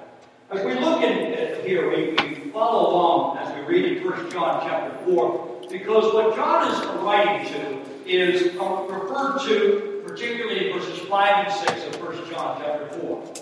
As 0.50 0.64
we 0.64 0.74
look 0.74 1.02
in 1.02 1.34
uh, 1.34 1.62
here, 1.62 1.90
we, 1.90 2.12
we 2.12 2.50
follow 2.50 2.90
along 2.90 3.38
as 3.38 3.54
we 3.54 3.60
read 3.62 3.98
in 3.98 4.04
1 4.04 4.30
John 4.30 4.66
chapter 4.66 5.04
4, 5.04 5.47
because 5.70 6.12
what 6.14 6.34
John 6.34 6.72
is 6.72 6.86
writing 7.02 7.52
to 7.52 7.78
is 8.06 8.54
referred 8.54 9.40
to 9.46 10.02
particularly 10.06 10.70
in 10.70 10.78
verses 10.78 10.98
5 11.00 11.46
and 11.46 11.68
6 11.68 11.96
of 11.96 12.02
1 12.02 12.30
John 12.30 12.60
chapter 12.60 12.88
4. 13.00 13.34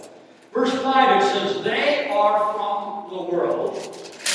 Verse 0.52 0.83
5 0.83 1.23
it 1.23 1.26
says, 1.26 1.64
They 1.64 2.09
are 2.11 2.52
from 2.52 3.11
the 3.11 3.23
world, 3.23 3.76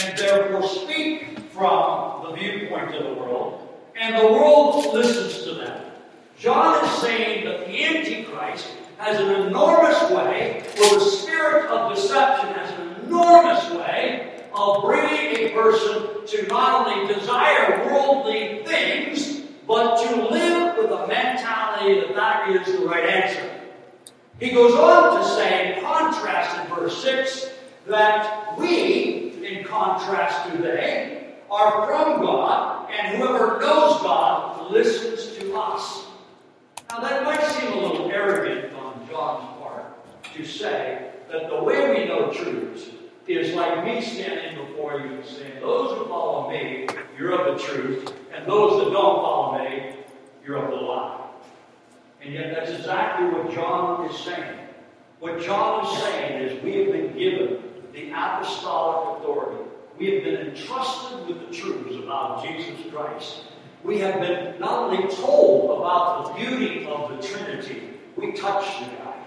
and 0.03 0.17
therefore 0.17 0.67
speak 0.67 1.39
from 1.49 2.23
the 2.23 2.33
viewpoint 2.33 2.95
of 2.95 3.03
the 3.03 3.13
world, 3.13 3.67
and 3.99 4.15
the 4.15 4.31
world 4.31 4.93
listens 4.93 5.43
to 5.43 5.55
them. 5.55 5.91
John 6.37 6.83
is 6.85 6.91
saying 7.01 7.45
that 7.45 7.65
the 7.65 7.83
Antichrist 7.83 8.67
has 8.97 9.19
an 9.19 9.47
enormous 9.47 10.09
way, 10.11 10.63
or 10.77 10.99
the 10.99 11.05
spirit 11.05 11.65
of 11.69 11.95
deception 11.95 12.53
has 12.53 12.71
an 12.79 13.05
enormous 13.05 13.69
way 13.71 14.30
of 14.53 14.83
bringing 14.83 15.47
a 15.47 15.53
person 15.53 16.25
to 16.27 16.47
not 16.47 16.87
only 16.87 17.13
desire 17.13 17.85
worldly 17.85 18.63
things, 18.65 19.41
but 19.67 20.01
to 20.03 20.29
live 20.29 20.77
with 20.77 20.91
a 20.91 21.07
mentality 21.07 22.01
that 22.01 22.15
that 22.15 22.49
is 22.49 22.79
the 22.79 22.85
right 22.85 23.05
answer. 23.05 23.49
He 24.39 24.49
goes 24.49 24.73
on 24.73 25.21
to 25.21 25.27
say, 25.35 25.75
in 25.75 25.83
contrast 25.83 26.59
in 26.59 26.75
verse 26.75 27.01
6, 27.03 27.49
that 27.87 28.57
we, 28.57 29.33
in 29.45 29.63
contrast 29.63 30.51
to 30.51 30.57
they, 30.57 31.35
are 31.49 31.85
from 31.85 32.21
God, 32.21 32.89
and 32.91 33.17
whoever 33.17 33.59
knows 33.59 34.01
God 34.01 34.71
listens 34.71 35.37
to 35.37 35.55
us. 35.55 36.05
Now, 36.89 36.99
that 36.99 37.23
might 37.23 37.41
seem 37.43 37.73
a 37.73 37.87
little 37.87 38.11
arrogant 38.11 38.73
on 38.75 39.07
John's 39.09 39.59
part 39.59 40.33
to 40.33 40.45
say 40.45 41.11
that 41.31 41.49
the 41.49 41.63
way 41.63 41.89
we 41.89 42.05
know 42.05 42.31
truth 42.31 43.00
is 43.27 43.53
like 43.53 43.85
me 43.85 44.01
standing 44.01 44.65
before 44.65 44.99
you 44.99 45.15
and 45.15 45.25
saying, 45.25 45.59
Those 45.61 45.97
who 45.97 46.05
follow 46.05 46.49
me, 46.49 46.87
you're 47.17 47.33
of 47.33 47.57
the 47.57 47.63
truth, 47.63 48.13
and 48.33 48.45
those 48.47 48.83
that 48.83 48.91
don't 48.91 49.21
follow 49.21 49.59
me, 49.59 49.95
you're 50.45 50.57
of 50.57 50.69
the 50.71 50.75
lie. 50.75 51.29
And 52.21 52.33
yet, 52.33 52.53
that's 52.55 52.71
exactly 52.71 53.27
what 53.27 53.53
John 53.53 54.09
is 54.09 54.17
saying. 54.19 54.59
What 55.19 55.41
John 55.41 55.85
is 55.85 56.01
saying 56.03 56.43
is 56.43 56.63
we 56.63 56.77
have 56.77 56.91
been 56.91 57.17
given 57.17 57.63
the 57.93 58.09
apostolic 58.11 59.19
authority. 59.19 59.63
We 59.97 60.15
have 60.15 60.23
been 60.23 60.47
entrusted 60.47 61.27
with 61.27 61.47
the 61.47 61.55
truths 61.55 61.95
about 61.95 62.43
Jesus 62.43 62.91
Christ. 62.91 63.43
We 63.83 63.99
have 63.99 64.19
been 64.19 64.59
not 64.59 64.91
only 64.91 65.13
told 65.15 65.79
about 65.79 66.27
the 66.27 66.43
beauty 66.43 66.85
of 66.85 67.09
the 67.09 67.27
Trinity, 67.27 67.89
we 68.15 68.31
touched 68.33 68.79
the 68.79 68.85
guy. 68.97 69.25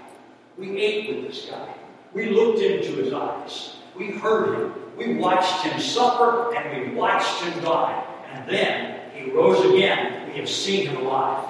We 0.57 0.79
ate 0.79 1.15
with 1.15 1.29
this 1.29 1.47
guy. 1.47 1.75
We 2.13 2.31
looked 2.31 2.61
into 2.61 2.93
his 3.03 3.13
eyes. 3.13 3.77
We 3.97 4.11
heard 4.13 4.59
him. 4.59 4.75
We 4.97 5.15
watched 5.15 5.65
him 5.65 5.81
suffer 5.81 6.55
and 6.55 6.91
we 6.91 6.95
watched 6.95 7.43
him 7.43 7.63
die. 7.63 8.05
And 8.33 8.49
then 8.49 9.01
he 9.15 9.31
rose 9.31 9.65
again. 9.73 10.29
We 10.29 10.39
have 10.39 10.49
seen 10.49 10.89
him 10.89 10.97
alive. 10.97 11.49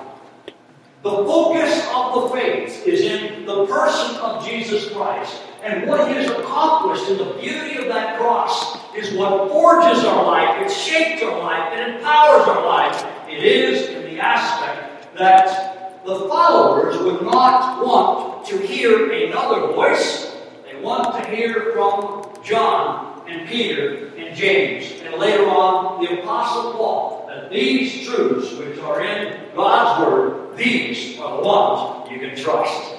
The 1.03 1.11
focus 1.11 1.87
of 1.95 2.15
the 2.15 2.29
faith 2.31 2.87
is 2.87 3.03
in 3.03 3.45
the 3.45 3.67
person 3.67 4.17
of 4.17 4.47
Jesus 4.47 4.89
Christ. 4.91 5.43
And 5.63 5.87
what 5.87 6.09
he 6.09 6.15
has 6.15 6.31
accomplished 6.31 7.11
in 7.11 7.19
the 7.19 7.35
beauty 7.41 7.77
of 7.77 7.89
that 7.89 8.19
cross 8.19 8.79
is 8.95 9.13
what 9.15 9.51
forges 9.51 10.05
our 10.05 10.25
life, 10.25 10.65
it 10.65 10.71
shapes 10.71 11.23
our 11.23 11.39
life, 11.39 11.73
it 11.73 11.97
empowers 11.97 12.49
our 12.49 12.65
life. 12.65 13.07
It 13.29 13.43
is 13.43 13.89
in 13.89 14.15
the 14.15 14.21
aspect 14.21 15.15
that 15.17 16.05
the 16.05 16.21
followers 16.29 16.99
would 16.99 17.23
not 17.23 17.85
want 17.85 18.47
to 18.47 18.59
hear 18.59 19.11
another 19.11 19.73
voice. 19.73 20.35
They 20.65 20.81
want 20.81 21.23
to 21.23 21.31
hear 21.31 21.73
from 21.73 22.24
John 22.45 23.25
and 23.27 23.49
Peter 23.49 24.13
and 24.17 24.37
James, 24.37 25.01
and 25.03 25.15
later 25.15 25.49
on 25.49 26.05
the 26.05 26.21
Apostle 26.21 26.75
Paul, 26.75 27.25
that 27.29 27.51
these 27.51 28.07
truths 28.07 28.53
which 28.55 28.79
are 28.79 29.03
in 29.03 29.55
God's 29.55 30.07
Word, 30.07 30.57
these 30.57 31.19
are 31.19 31.37
the 31.37 31.43
ones 31.43 32.11
you 32.11 32.21
can 32.21 32.37
trust. 32.37 32.95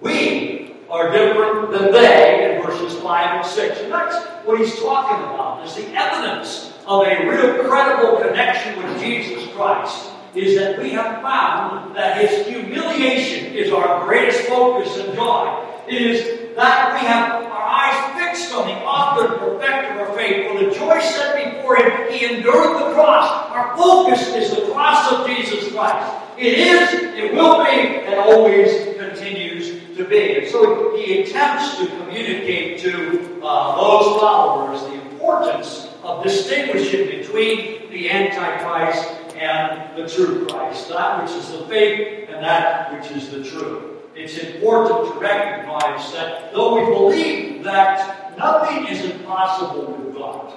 We 0.00 0.76
are 0.90 1.10
different 1.10 1.72
than 1.72 1.92
they 1.92 2.56
in 2.56 2.62
verses 2.62 3.00
5 3.00 3.36
and 3.36 3.46
6. 3.46 3.80
And 3.80 3.92
that's 3.92 4.26
what 4.46 4.60
he's 4.60 4.78
talking 4.78 5.24
about, 5.24 5.66
is 5.66 5.74
the 5.74 5.88
evidence 5.94 6.72
of 6.86 7.06
a 7.06 7.28
real 7.28 7.64
credible 7.64 8.18
connection 8.20 8.76
with 8.82 9.00
Jesus 9.00 9.52
Christ 9.54 10.10
is 10.34 10.58
that 10.58 10.78
we 10.78 10.90
have 10.90 11.22
found 11.22 11.96
that 11.96 12.18
his 12.20 12.46
humiliation 12.46 13.54
is 13.54 13.72
our 13.72 14.04
greatest 14.04 14.40
focus 14.42 14.94
and 14.98 15.14
joy. 15.14 15.64
It 15.88 16.02
is 16.02 16.54
that 16.56 16.92
we 16.92 17.06
have 17.06 17.45
fixed 18.36 18.54
on 18.54 18.66
the 18.66 18.74
author 18.82 19.32
and 19.32 19.40
perfecter 19.40 20.06
of 20.06 20.16
faith. 20.16 20.50
For 20.50 20.64
the 20.64 20.70
joy 20.70 21.00
set 21.00 21.54
before 21.54 21.76
him, 21.76 22.12
he 22.12 22.26
endured 22.26 22.80
the 22.80 22.94
cross. 22.94 23.50
Our 23.50 23.76
focus 23.76 24.28
is 24.28 24.50
the 24.50 24.72
cross 24.72 25.12
of 25.12 25.26
Jesus 25.26 25.72
Christ. 25.72 26.22
It 26.38 26.58
is, 26.58 26.92
it 26.92 27.32
will 27.32 27.64
be, 27.64 27.70
and 27.70 28.14
always 28.16 28.96
continues 28.96 29.96
to 29.96 30.04
be. 30.04 30.38
And 30.38 30.48
so 30.48 30.96
he 30.96 31.22
attempts 31.22 31.78
to 31.78 31.86
communicate 31.86 32.78
to 32.80 33.40
uh, 33.42 33.76
those 33.76 34.20
followers 34.20 34.82
the 34.82 35.00
importance 35.10 35.88
of 36.02 36.22
distinguishing 36.22 37.06
between 37.06 37.90
the 37.90 38.10
Antichrist 38.10 39.08
and 39.34 39.96
the 39.96 40.08
true 40.08 40.46
Christ, 40.46 40.90
that 40.90 41.22
which 41.22 41.32
is 41.32 41.52
the 41.52 41.64
fake 41.66 42.28
and 42.28 42.44
that 42.44 42.92
which 42.92 43.10
is 43.12 43.30
the 43.30 43.42
true 43.42 43.96
it's 44.16 44.38
important 44.38 45.12
to 45.12 45.20
recognize 45.20 46.10
that 46.12 46.50
though 46.54 46.74
we 46.74 46.86
believe 46.86 47.62
that 47.62 48.25
nothing 48.36 48.86
is 48.86 49.04
impossible 49.04 49.92
with 49.92 50.14
God, 50.14 50.52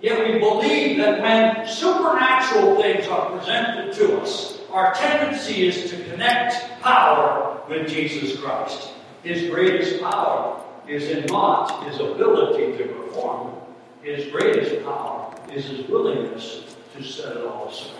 yet 0.00 0.26
we 0.26 0.38
believe 0.38 0.98
that 0.98 1.20
when 1.20 1.66
supernatural 1.66 2.80
things 2.80 3.06
are 3.08 3.30
presented 3.30 3.92
to 3.94 4.20
us, 4.20 4.58
our 4.70 4.94
tendency 4.94 5.66
is 5.68 5.90
to 5.90 6.02
connect 6.04 6.80
power 6.80 7.60
with 7.68 7.88
Jesus 7.88 8.40
Christ. 8.40 8.90
His 9.22 9.50
greatest 9.50 10.02
power 10.02 10.62
is 10.88 11.04
in 11.04 11.26
not 11.26 11.84
his 11.86 12.00
ability 12.00 12.76
to 12.78 12.88
perform, 12.88 13.54
his 14.02 14.30
greatest 14.32 14.84
power 14.84 15.32
is 15.52 15.66
his 15.66 15.86
willingness 15.88 16.64
to 16.96 17.02
set 17.02 17.36
it 17.36 17.46
all 17.46 17.68
aside. 17.68 17.92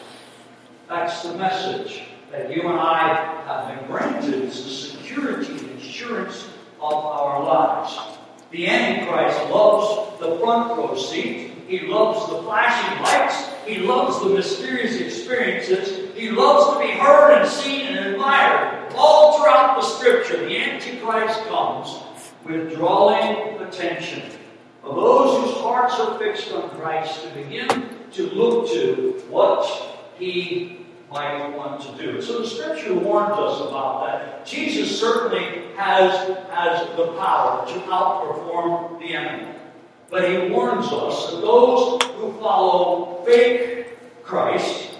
That's 0.88 1.22
the 1.22 1.34
message 1.34 2.02
that 2.30 2.54
you 2.54 2.62
and 2.62 2.80
I 2.80 3.42
have 3.46 3.78
been 3.78 3.86
granted 3.86 4.34
is 4.34 4.64
the 4.64 4.70
security 4.70 5.52
and 5.52 5.78
assurance 5.78 6.48
of 6.80 6.92
our 6.92 7.44
lives. 7.44 8.18
The 8.52 8.68
Antichrist 8.68 9.50
loves 9.50 10.20
the 10.20 10.38
front 10.38 10.76
row 10.76 10.94
seat. 10.94 11.52
He 11.66 11.80
loves 11.86 12.30
the 12.30 12.42
flashing 12.42 13.02
lights. 13.02 13.48
He 13.66 13.78
loves 13.78 14.20
the 14.22 14.28
mysterious 14.28 15.00
experiences. 15.00 16.14
He 16.14 16.28
loves 16.28 16.74
to 16.74 16.86
be 16.86 16.92
heard 16.92 17.40
and 17.40 17.48
seen 17.48 17.86
and 17.86 18.14
admired. 18.14 18.92
All 18.94 19.38
throughout 19.38 19.80
the 19.80 19.86
scripture, 19.86 20.36
the 20.44 20.58
Antichrist 20.58 21.40
comes 21.46 21.98
withdrawing 22.44 23.58
attention. 23.62 24.22
of 24.84 24.96
those 24.96 25.44
whose 25.44 25.62
hearts 25.62 25.98
are 25.98 26.18
fixed 26.18 26.52
on 26.52 26.68
Christ 26.70 27.22
to 27.22 27.30
begin 27.30 27.88
to 28.12 28.26
look 28.30 28.68
to 28.72 29.22
what 29.30 29.64
he 30.18 30.81
might 31.12 31.56
want 31.56 31.82
to 31.82 32.02
do. 32.02 32.22
So 32.22 32.40
the 32.40 32.48
scripture 32.48 32.94
warns 32.94 33.38
us 33.38 33.60
about 33.60 34.06
that. 34.06 34.46
Jesus 34.46 34.98
certainly 34.98 35.66
has, 35.76 36.12
has 36.48 36.86
the 36.96 37.12
power 37.18 37.66
to 37.66 37.74
outperform 37.80 38.98
the 38.98 39.14
enemy. 39.14 39.54
But 40.10 40.30
he 40.30 40.50
warns 40.50 40.86
us 40.86 41.30
that 41.30 41.40
those 41.40 42.02
who 42.02 42.32
follow 42.40 43.22
fake 43.24 43.88
Christ 44.22 44.90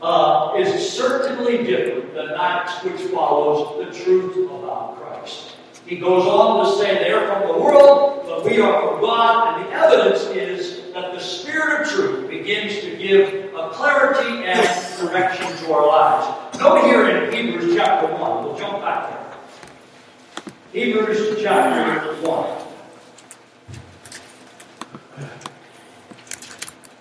uh, 0.00 0.54
is 0.56 0.92
certainly 0.92 1.64
different 1.64 2.14
than 2.14 2.28
that 2.28 2.70
which 2.84 3.00
follows 3.12 3.84
the 3.84 4.04
truth 4.04 4.36
about 4.50 5.00
Christ. 5.00 5.56
He 5.86 5.96
goes 5.96 6.26
on 6.26 6.64
to 6.64 6.78
say, 6.78 6.94
they 6.94 7.12
are 7.12 7.26
from 7.26 7.52
the 7.52 7.58
world, 7.58 8.22
but 8.26 8.44
we 8.44 8.60
are 8.60 8.88
from 8.88 9.00
God, 9.00 9.60
and 9.60 9.66
the 9.66 9.72
evidence 9.74 10.22
is 10.36 10.92
that 10.94 11.12
the 11.12 11.20
Spirit 11.20 11.82
of 11.82 11.88
truth 11.88 12.30
begins 12.30 12.80
to 12.80 12.96
give 12.96 13.52
a 13.54 13.70
clarity 13.70 14.44
and 14.44 14.66
direction 14.98 15.46
to 15.58 15.72
our 15.72 15.86
lives. 15.86 16.58
Note 16.58 16.84
here 16.84 17.08
in 17.08 17.32
Hebrews 17.32 17.76
chapter 17.76 18.12
1, 18.12 18.44
we'll 18.44 18.58
jump 18.58 18.80
back 18.80 19.10
there. 19.10 19.24
Hebrews 20.72 21.40
chapter 21.42 22.14
1. 22.22 22.64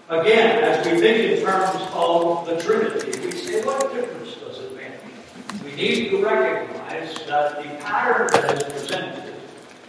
Again, 0.10 0.64
as 0.64 0.86
we 0.86 1.00
think 1.00 1.40
in 1.40 1.44
terms 1.44 1.76
of 1.94 2.46
the 2.46 2.62
Trinity, 2.62 3.20
we 3.20 3.32
say, 3.32 3.64
what 3.64 3.94
difference 3.94 4.36
does 4.36 4.60
it 4.60 4.76
make? 4.76 5.64
We 5.64 5.76
need 5.76 6.10
to 6.12 6.24
recognize 6.24 7.16
that 7.26 7.64
the 7.64 7.70
pattern 7.84 8.28
that 8.32 8.62
is 8.62 8.64
presented 8.72 9.34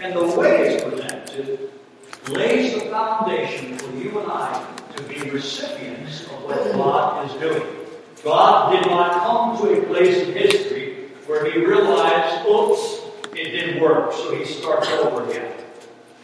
and 0.01 0.15
the 0.15 0.25
way 0.39 0.75
it's 0.75 0.85
presented 0.85 1.71
lays 2.29 2.75
the 2.75 2.89
foundation 2.91 3.77
for 3.77 3.91
you 3.97 4.19
and 4.21 4.33
I 4.33 4.67
to 4.97 5.03
be 5.03 5.29
recipients 5.29 6.23
of 6.23 6.43
what 6.45 6.73
God 6.73 7.31
is 7.31 7.37
doing. 7.41 7.84
God 8.25 8.73
did 8.73 8.91
not 8.91 9.13
come 9.23 9.59
to 9.59 9.83
a 9.83 9.87
place 9.87 10.27
in 10.27 10.33
history 10.33 11.11
where 11.27 11.45
he 11.51 11.63
realized, 11.63 12.47
oops, 12.49 13.03
it 13.33 13.51
didn't 13.51 13.83
work, 13.83 14.15
so 14.15 14.35
he 14.35 14.47
starts 14.47 14.89
over 14.89 15.29
again. 15.29 15.53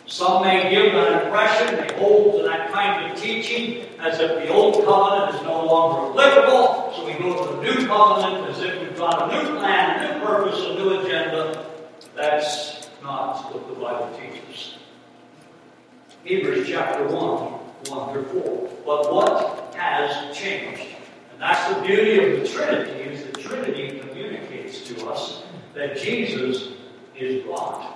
Some 0.07 0.42
may 0.42 0.71
give 0.71 0.95
that 0.95 1.26
impression, 1.26 1.76
they 1.76 1.95
hold 1.99 2.38
to 2.38 2.49
that 2.49 2.73
kind 2.73 3.12
of 3.12 3.19
teaching 3.21 3.85
as 4.00 4.19
if 4.19 4.42
the 4.42 4.49
old 4.49 4.83
covenant 4.85 5.37
is 5.37 5.42
no 5.42 5.66
longer 5.66 6.19
applicable, 6.19 6.92
so 6.97 7.07
we 7.07 7.12
go 7.12 7.47
to 7.47 7.57
the 7.57 7.62
new 7.62 7.87
covenant 7.87 8.50
as 8.50 8.62
if 8.62 8.80
we've 8.80 8.97
got 8.97 9.30
a 9.30 9.37
new 9.37 9.59
plan, 9.59 10.00
a 10.02 10.19
new 10.19 10.25
purpose, 10.25 10.59
a 10.64 10.75
new 10.75 11.00
agenda. 11.00 11.66
That's 12.16 12.88
not 13.02 13.52
what 13.52 13.69
the 13.69 13.75
Bible 13.75 14.11
teaches. 14.19 14.78
Hebrews 16.25 16.66
chapter 16.66 17.04
1, 17.04 17.14
1 17.14 18.12
through 18.12 18.42
4. 18.42 18.71
But 18.87 19.12
what 19.12 19.75
has 19.75 20.37
changed? 20.37 20.97
That's 21.41 21.75
the 21.75 21.81
beauty 21.81 22.19
of 22.19 22.41
the 22.43 22.47
Trinity, 22.47 23.01
is 23.01 23.25
the 23.25 23.41
Trinity 23.41 23.99
communicates 23.99 24.87
to 24.89 25.09
us 25.09 25.43
that 25.73 25.97
Jesus 25.97 26.75
is 27.17 27.43
God. 27.47 27.95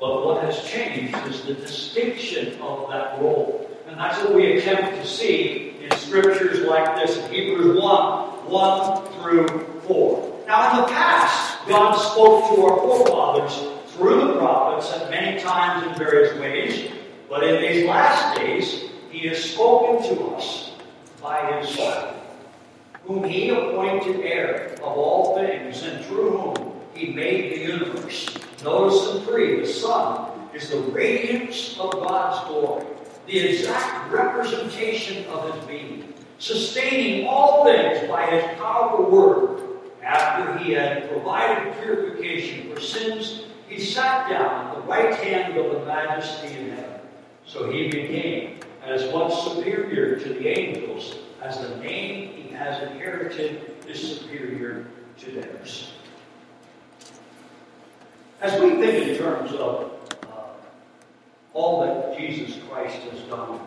But 0.00 0.26
what 0.26 0.42
has 0.42 0.60
changed 0.64 1.16
is 1.28 1.42
the 1.42 1.54
distinction 1.54 2.60
of 2.60 2.90
that 2.90 3.20
role. 3.20 3.70
And 3.86 3.96
that's 3.96 4.18
what 4.24 4.34
we 4.34 4.58
attempt 4.58 5.00
to 5.00 5.06
see 5.06 5.76
in 5.80 5.96
scriptures 5.96 6.66
like 6.66 6.96
this 6.96 7.18
in 7.18 7.30
Hebrews 7.30 7.80
1 7.80 8.28
1 8.50 9.12
through 9.12 9.46
4. 9.86 10.44
Now, 10.48 10.70
in 10.72 10.82
the 10.82 10.88
past, 10.88 11.68
God 11.68 11.92
spoke 11.94 12.52
to 12.52 12.62
our 12.64 12.76
forefathers 12.78 13.94
through 13.94 14.32
the 14.32 14.38
prophets 14.38 14.92
at 14.92 15.08
many 15.08 15.40
times 15.40 15.86
in 15.86 15.96
various 15.96 16.36
ways. 16.40 16.90
But 17.28 17.44
in 17.44 17.62
these 17.62 17.86
last 17.86 18.36
days, 18.36 18.90
He 19.12 19.28
has 19.28 19.38
spoken 19.38 20.16
to 20.16 20.24
us 20.34 20.67
by 21.22 21.60
His 21.60 21.74
Son, 21.74 22.14
whom 23.04 23.24
He 23.24 23.50
appointed 23.50 24.20
heir 24.20 24.74
of 24.74 24.82
all 24.82 25.36
things, 25.36 25.82
and 25.82 26.04
through 26.04 26.38
whom 26.38 26.72
He 26.94 27.12
made 27.12 27.52
the 27.52 27.60
universe. 27.60 28.28
Notice 28.62 29.14
in 29.14 29.22
3, 29.22 29.60
the 29.60 29.66
Son 29.66 30.30
is 30.54 30.70
the 30.70 30.80
radiance 30.80 31.78
of 31.78 31.92
God's 31.92 32.48
glory, 32.48 32.86
the 33.26 33.38
exact 33.38 34.12
representation 34.12 35.26
of 35.26 35.54
His 35.54 35.64
being, 35.66 36.14
sustaining 36.38 37.26
all 37.26 37.64
things 37.64 38.08
by 38.08 38.26
His 38.26 38.44
powerful 38.58 39.10
word. 39.10 39.64
After 40.02 40.58
He 40.58 40.72
had 40.72 41.10
provided 41.10 41.74
purification 41.82 42.72
for 42.72 42.80
sins, 42.80 43.44
He 43.68 43.78
sat 43.80 44.30
down 44.30 44.68
at 44.68 44.74
the 44.74 44.80
right 44.82 45.14
hand 45.16 45.56
of 45.56 45.72
the 45.72 45.86
majesty 45.86 46.56
in 46.56 46.70
heaven. 46.70 47.00
So 47.44 47.70
He 47.70 47.88
became 47.88 48.60
as 48.88 49.12
much 49.12 49.34
superior 49.42 50.18
to 50.18 50.28
the 50.30 50.48
angels 50.48 51.16
as 51.42 51.60
the 51.60 51.76
name 51.76 52.32
He 52.32 52.48
has 52.54 52.82
inherited 52.90 53.76
is 53.86 54.18
superior 54.18 54.86
to 55.18 55.30
theirs. 55.30 55.92
As 58.40 58.60
we 58.60 58.70
think 58.70 59.08
in 59.08 59.16
terms 59.18 59.52
of 59.52 59.92
uh, 60.22 60.36
all 61.52 61.84
that 61.84 62.18
Jesus 62.18 62.58
Christ 62.68 62.96
has 63.10 63.20
done, 63.22 63.60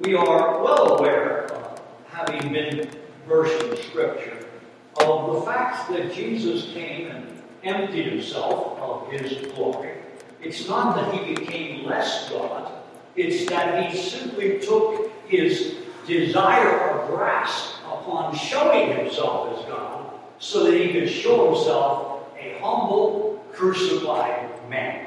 we 0.00 0.14
are 0.14 0.62
well 0.62 0.98
aware, 0.98 1.52
uh, 1.52 1.78
having 2.08 2.52
been 2.52 2.88
versed 3.26 3.62
in 3.64 3.76
Scripture, 3.76 4.46
of 5.00 5.34
the 5.34 5.42
fact 5.42 5.90
that 5.90 6.12
Jesus 6.14 6.72
came 6.72 7.10
and 7.10 7.42
emptied 7.64 8.06
himself 8.06 8.78
of 8.78 9.10
his 9.10 9.46
glory. 9.52 9.94
It's 10.40 10.68
not 10.68 10.96
that 10.96 11.12
he 11.12 11.34
became 11.34 11.84
less 11.84 12.30
God, 12.30 12.77
it's 13.18 13.50
that 13.50 13.90
he 13.90 13.98
simply 13.98 14.60
took 14.60 15.10
his 15.26 15.74
desire 16.06 16.90
or 16.90 17.16
grasp 17.16 17.80
upon 17.84 18.34
showing 18.34 18.96
himself 18.96 19.58
as 19.58 19.64
God 19.66 20.14
so 20.38 20.64
that 20.64 20.80
he 20.80 20.92
could 20.92 21.10
show 21.10 21.52
himself 21.52 22.28
a 22.38 22.58
humble 22.60 23.44
crucified 23.52 24.48
man. 24.70 25.06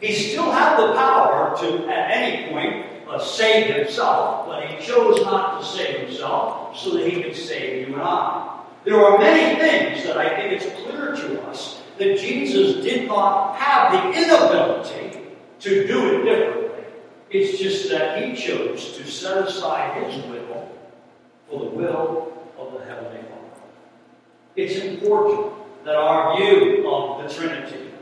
He 0.00 0.12
still 0.12 0.50
had 0.50 0.76
the 0.76 0.94
power 0.94 1.56
to, 1.60 1.88
at 1.88 2.10
any 2.10 2.50
point, 2.50 2.86
uh, 3.08 3.18
save 3.18 3.76
himself, 3.76 4.46
but 4.46 4.66
he 4.66 4.84
chose 4.84 5.22
not 5.24 5.60
to 5.60 5.66
save 5.66 6.08
himself 6.08 6.76
so 6.76 6.94
that 6.94 7.06
he 7.06 7.22
could 7.22 7.36
save 7.36 7.88
you 7.88 7.94
and 7.94 8.02
I. 8.02 8.60
There 8.84 9.04
are 9.04 9.18
many 9.18 9.60
things 9.60 10.04
that 10.04 10.16
I 10.16 10.36
think 10.36 10.60
it's 10.60 10.82
clear 10.82 11.14
to 11.14 11.42
us 11.42 11.80
that 11.98 12.18
Jesus 12.18 12.82
did 12.82 13.06
not 13.06 13.56
have 13.56 13.92
the 13.92 14.18
inability 14.18 15.20
to 15.60 15.86
do 15.86 16.06
it 16.06 16.24
differently. 16.24 16.59
It's 17.30 17.60
just 17.60 17.88
that 17.90 18.20
he 18.20 18.34
chose 18.34 18.96
to 18.96 19.06
set 19.06 19.46
aside 19.46 20.02
his 20.02 20.24
will 20.24 20.68
for 21.48 21.60
the 21.60 21.70
will 21.70 22.32
of 22.58 22.72
the 22.72 22.84
Heavenly 22.84 23.20
Father. 23.22 23.62
It's 24.56 24.84
important 24.84 25.52
that 25.84 25.94
our 25.94 26.36
view 26.36 26.90
of 26.90 27.22
the 27.22 27.32
Trinity, 27.32 27.92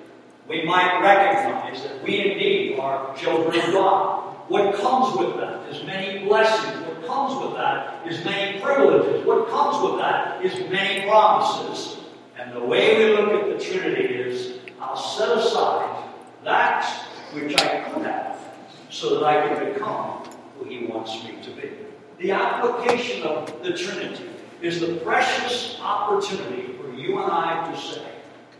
we 0.48 0.64
might 0.64 1.02
recognize 1.02 1.82
that 1.82 2.02
we 2.02 2.32
indeed 2.32 2.80
are 2.80 3.14
children 3.16 3.60
of 3.66 3.72
God. 3.74 4.24
What 4.48 4.74
comes 4.76 5.14
with 5.18 5.36
that 5.36 5.68
is 5.68 5.84
many 5.84 6.24
blessings. 6.24 6.86
What 6.86 7.06
comes 7.06 7.44
with 7.44 7.54
that 7.56 8.06
is 8.06 8.24
many 8.24 8.58
privileges. 8.60 9.26
What 9.26 9.50
comes 9.50 9.90
with 9.90 10.00
that 10.00 10.42
is 10.42 10.54
many 10.70 11.06
promises. 11.06 11.98
And 12.38 12.54
the 12.54 12.64
way 12.64 12.96
we 12.96 13.14
look 13.14 13.30
at 13.30 13.58
the 13.58 13.62
Trinity 13.62 14.14
is 14.14 14.58
I'll 14.80 14.96
set 14.96 15.36
aside 15.36 16.08
that 16.44 16.82
which 17.34 17.54
I 17.60 17.90
could 17.90 18.06
have 18.06 18.37
so 18.90 19.14
that 19.14 19.24
I 19.24 19.48
can 19.48 19.72
become 19.72 20.24
who 20.58 20.64
He 20.64 20.86
wants 20.86 21.22
me 21.24 21.38
to 21.42 21.50
be. 21.50 21.70
The 22.18 22.32
application 22.32 23.22
of 23.22 23.62
the 23.62 23.72
Trinity 23.72 24.28
is 24.60 24.80
the 24.80 24.96
precious 24.96 25.78
opportunity 25.80 26.72
for 26.72 26.92
you 26.92 27.22
and 27.22 27.30
I 27.30 27.70
to 27.70 27.80
say, 27.80 28.04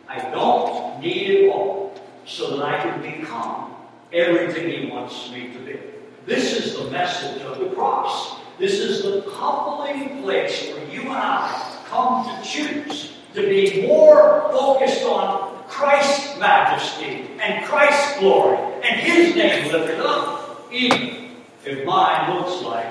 I 0.09 0.31
don't 0.31 1.01
need 1.01 1.31
it 1.31 1.51
all 1.51 2.01
so 2.25 2.57
that 2.57 2.65
I 2.65 2.81
can 2.83 3.03
become 3.03 3.75
everything 4.13 4.69
He 4.71 4.91
wants 4.91 5.31
me 5.31 5.53
to 5.53 5.59
be. 5.61 5.79
This 6.27 6.53
is 6.55 6.77
the 6.77 6.91
message 6.91 7.43
of 7.43 7.59
the 7.59 7.71
cross. 7.71 8.39
This 8.59 8.75
is 8.75 9.03
the 9.03 9.23
coupling 9.31 10.23
place 10.23 10.69
where 10.73 10.89
you 10.89 11.03
and 11.03 11.13
I 11.13 11.79
come 11.89 12.25
to 12.27 12.49
choose 12.49 13.15
to 13.35 13.43
be 13.43 13.87
more 13.87 14.49
focused 14.51 15.05
on 15.05 15.65
Christ's 15.69 16.39
majesty 16.39 17.31
and 17.41 17.65
Christ's 17.67 18.19
glory 18.19 18.68
and 18.83 19.01
His 19.01 19.35
name 19.35 19.73
lifted 19.73 20.01
up, 20.01 20.67
even 20.73 21.31
if 21.65 21.85
mine 21.85 22.35
looks 22.35 22.63
like 22.63 22.87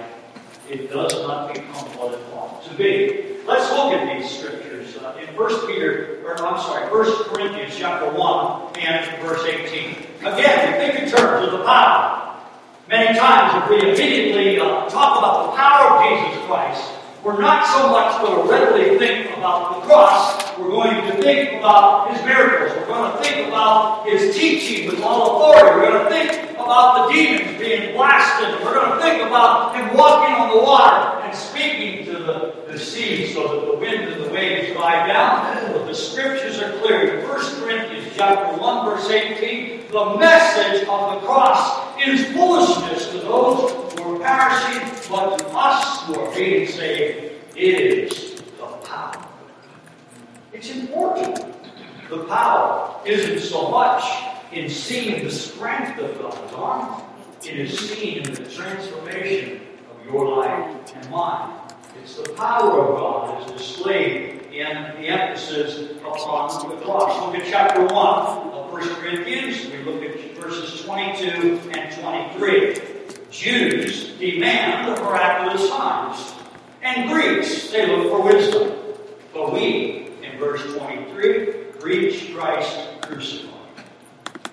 it 0.69 0.91
does 0.91 1.13
not 1.13 1.53
become 1.53 1.85
what 1.97 2.13
it 2.13 2.19
ought 2.33 2.63
to 2.63 2.73
be. 2.75 3.37
Let's 3.45 3.71
look 3.71 3.93
at 3.93 4.17
these 4.17 4.29
scriptures 4.29 4.97
uh, 4.97 5.17
in 5.21 5.33
1 5.35 5.67
Peter, 5.67 6.21
or 6.25 6.33
I'm 6.33 6.59
sorry, 6.59 6.91
1 6.91 7.23
Corinthians 7.29 7.73
chapter 7.77 8.11
1 8.11 8.77
and 8.77 9.21
verse 9.21 9.43
18. 9.45 9.95
Again, 10.21 10.73
we 10.73 10.85
think 10.85 11.03
in 11.03 11.09
terms 11.09 11.45
of 11.45 11.51
the 11.51 11.63
power. 11.63 12.35
Many 12.89 13.17
times, 13.17 13.63
if 13.63 13.69
we 13.69 13.89
immediately 13.89 14.59
uh, 14.59 14.89
talk 14.89 15.17
about 15.17 15.51
the 15.51 15.57
power 15.57 15.97
of 15.97 16.25
Jesus 16.25 16.45
Christ, 16.45 16.91
we're 17.23 17.41
not 17.41 17.65
so 17.65 17.89
much 17.89 18.21
going 18.21 18.45
to 18.45 18.51
readily 18.51 18.97
think 18.97 19.35
about 19.37 19.75
the 19.75 19.87
cross. 19.87 20.57
We're 20.57 20.69
going 20.69 21.11
to 21.11 21.21
think 21.21 21.59
about 21.59 22.11
his 22.11 22.23
miracles. 22.23 22.77
We're 22.77 22.85
going 22.87 23.11
to 23.11 23.23
think 23.23 23.47
about 23.47 24.07
his 24.07 24.35
teaching 24.35 24.87
with 24.87 25.01
all 25.01 25.51
authority. 25.51 25.79
We're 25.79 25.89
going 25.89 26.03
to 26.03 26.09
think 26.09 26.51
about 26.51 27.07
the 27.07 27.13
demons 27.13 27.59
being 27.59 27.95
blasted. 27.95 28.63
We're 28.63 28.73
going 28.73 28.97
to 28.97 29.03
think 29.03 29.23
about 29.23 29.75
him 29.75 29.97
walking 29.97 30.35
on 30.35 30.55
the 30.55 30.63
water 30.63 31.25
and 31.25 31.35
speaking 31.35 32.05
to 32.05 32.11
the, 32.19 32.55
the 32.71 32.79
sea 32.79 33.33
so 33.33 33.47
that 33.47 33.71
the 33.71 33.77
wind 33.77 34.13
and 34.13 34.23
the 34.23 34.29
waves 34.29 34.73
die 34.75 35.07
down. 35.07 35.73
But 35.73 35.85
the 35.85 35.95
scriptures 35.95 36.59
are 36.59 36.71
clear. 36.79 37.19
In 37.19 37.27
1 37.27 37.61
Corinthians 37.61 38.13
chapter 38.15 38.61
1, 38.61 38.85
verse 38.85 39.09
18, 39.09 39.91
the 39.91 40.17
message 40.17 40.87
of 40.87 41.13
the 41.13 41.27
cross 41.27 41.97
is 42.05 42.25
foolishness 42.33 43.09
to 43.11 43.19
those 43.19 43.86
but 45.09 45.37
to 45.39 45.47
us 45.49 46.03
who 46.03 46.19
are 46.19 46.35
being 46.35 46.67
saved, 46.67 47.33
it 47.55 47.79
is 47.79 48.41
the 48.57 48.65
power. 48.83 49.25
It's 50.51 50.69
important. 50.69 51.45
The 52.09 52.23
power 52.25 53.01
isn't 53.05 53.39
so 53.39 53.69
much 53.69 54.03
in 54.51 54.69
seeing 54.69 55.23
the 55.23 55.31
strength 55.31 55.99
of 55.99 56.17
God's 56.19 56.53
arm, 56.53 57.03
it 57.43 57.57
is 57.57 57.77
seen 57.77 58.25
in 58.25 58.33
the 58.33 58.49
transformation 58.49 59.61
of 59.91 60.05
your 60.05 60.37
life 60.37 60.95
and 60.95 61.09
mine. 61.09 61.59
It's 62.01 62.15
the 62.15 62.29
power 62.33 62.81
of 62.81 62.99
God 62.99 63.51
is 63.51 63.61
displayed 63.61 64.41
in 64.51 64.75
the 65.01 65.07
emphasis 65.07 65.91
upon 65.97 66.69
the 66.69 66.75
cross. 66.77 67.21
Look 67.25 67.35
at 67.35 67.47
chapter 67.47 67.85
1 67.85 67.93
of 67.93 68.71
1 68.71 68.89
Corinthians. 68.95 69.65
We 69.71 69.83
look 69.83 70.03
at 70.03 70.37
verses 70.37 70.83
22 70.83 71.71
and 71.71 71.93
23. 71.93 72.96
Jews 73.31 74.17
demand 74.19 74.87
the 74.87 75.01
miraculous 75.01 75.69
signs, 75.69 76.33
and 76.81 77.09
Greeks, 77.09 77.71
they 77.71 77.85
look 77.87 78.09
for 78.09 78.21
wisdom. 78.21 78.73
But 79.33 79.53
we, 79.53 80.11
in 80.23 80.37
verse 80.39 80.63
23, 80.75 81.45
preach 81.79 82.33
Christ 82.33 83.01
crucified. 83.01 83.53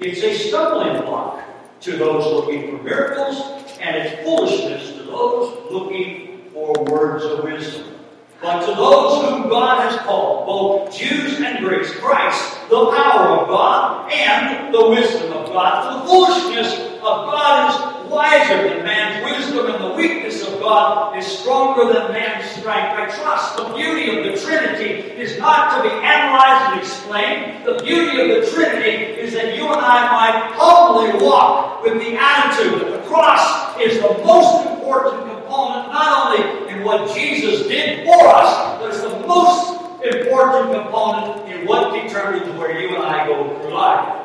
It's 0.00 0.22
a 0.22 0.34
stumbling 0.34 1.02
block 1.02 1.42
to 1.82 1.96
those 1.96 2.24
looking 2.26 2.76
for 2.76 2.82
miracles, 2.82 3.40
and 3.80 3.96
it's 3.96 4.22
foolishness 4.24 4.92
to 4.92 5.04
those 5.04 5.70
looking 5.70 6.50
for 6.52 6.72
words 6.84 7.24
of 7.24 7.44
wisdom. 7.44 7.94
But 8.42 8.60
to 8.66 8.74
those 8.74 9.24
whom 9.24 9.48
God 9.48 9.90
has 9.90 9.98
called, 10.00 10.46
both 10.46 10.94
Jews 10.94 11.40
and 11.40 11.64
Greeks, 11.64 11.90
Christ, 11.92 12.58
the 12.68 12.90
power 12.90 13.38
of 13.38 13.48
God 13.48 14.12
and 14.12 14.74
the 14.74 14.90
wisdom 14.90 15.32
of 15.32 15.46
God, 15.46 16.02
the 16.02 16.08
foolishness 16.08 16.78
of 16.98 17.00
God 17.02 17.70
is 17.70 17.93
wiser 18.14 18.68
than 18.68 18.84
man's 18.84 19.24
wisdom, 19.24 19.66
and 19.66 19.82
the 19.82 19.94
weakness 19.94 20.46
of 20.46 20.60
God 20.60 21.18
is 21.18 21.26
stronger 21.26 21.92
than 21.92 22.12
man's 22.12 22.48
strength. 22.52 22.96
I 22.96 23.10
trust 23.10 23.56
the 23.56 23.64
beauty 23.74 24.16
of 24.16 24.24
the 24.24 24.40
Trinity 24.40 25.10
is 25.20 25.38
not 25.38 25.76
to 25.76 25.82
be 25.82 25.94
analyzed 25.94 26.72
and 26.72 26.80
explained. 26.80 27.66
The 27.66 27.82
beauty 27.82 28.20
of 28.20 28.28
the 28.28 28.50
Trinity 28.50 29.20
is 29.20 29.34
that 29.34 29.56
you 29.56 29.66
and 29.66 29.80
I 29.80 30.12
might 30.12 30.52
humbly 30.54 31.26
walk 31.26 31.82
with 31.82 31.94
the 31.94 32.16
attitude 32.16 32.80
that 32.80 32.90
the 32.92 33.08
cross 33.08 33.76
is 33.80 34.00
the 34.00 34.22
most 34.24 34.70
important 34.70 35.30
component, 35.30 35.92
not 35.92 36.32
only 36.32 36.72
in 36.72 36.84
what 36.84 37.12
Jesus 37.14 37.66
did 37.66 38.06
for 38.06 38.28
us, 38.28 38.78
but 38.78 38.90
it's 38.90 39.02
the 39.02 39.26
most 39.26 39.82
important 40.04 40.72
component 40.72 41.50
in 41.50 41.66
what 41.66 41.92
determines 41.92 42.48
where 42.58 42.80
you 42.80 42.94
and 42.94 43.04
I 43.04 43.26
go 43.26 43.58
through 43.60 43.74
life. 43.74 44.23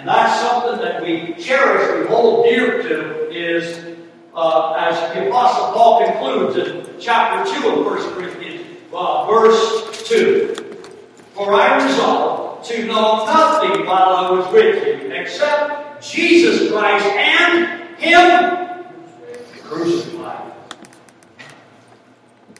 And 0.00 0.08
that's 0.08 0.40
something 0.40 0.80
that 0.80 1.02
we 1.02 1.34
cherish, 1.34 2.00
we 2.00 2.06
hold 2.06 2.46
dear 2.46 2.82
to, 2.82 3.30
is 3.30 3.98
uh, 4.34 4.72
as 4.72 5.12
the 5.12 5.28
Apostle 5.28 5.72
Paul 5.74 6.06
concludes 6.06 6.56
in 6.56 6.98
chapter 6.98 7.60
2 7.60 7.68
of 7.68 7.84
1 7.84 8.14
Corinthians, 8.14 8.78
uh, 8.94 9.26
verse 9.26 10.08
2. 10.08 10.54
For 11.34 11.52
I 11.52 11.84
resolved 11.84 12.66
to 12.70 12.86
know 12.86 13.26
nothing 13.26 13.84
while 13.84 14.16
I 14.16 14.30
was 14.30 14.50
with 14.54 14.86
you 14.86 15.12
except 15.12 16.02
Jesus 16.02 16.72
Christ 16.72 17.04
and 17.04 17.98
Him 17.98 18.86
crucified. 19.64 20.54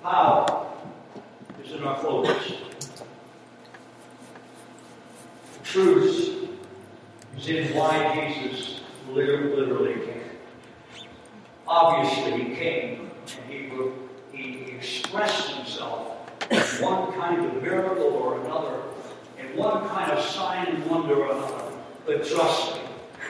Power 0.03 0.67
is 1.65 1.73
in 1.73 1.85
our 1.85 1.97
focus. 1.97 2.53
Truth 5.65 6.40
is 7.41 7.49
in 7.49 7.75
why 7.75 8.35
Jesus 8.35 8.81
literally 9.09 9.95
came. 9.95 10.21
Obviously, 11.67 12.45
he 12.45 12.55
came 12.55 13.11
and 13.41 13.51
he, 13.51 13.71
he 14.33 14.73
expressed 14.73 15.51
himself 15.51 16.19
in 16.51 16.59
one 16.85 17.13
kind 17.13 17.45
of 17.45 17.63
miracle 17.63 18.03
or 18.03 18.41
another, 18.41 18.83
in 19.39 19.57
one 19.57 19.89
kind 19.89 20.11
of 20.11 20.23
sign 20.23 20.67
and 20.69 20.87
wonder 20.87 21.15
or 21.15 21.33
another. 21.33 21.73
But 22.05 22.27
trust 22.27 22.75
me, 22.75 22.81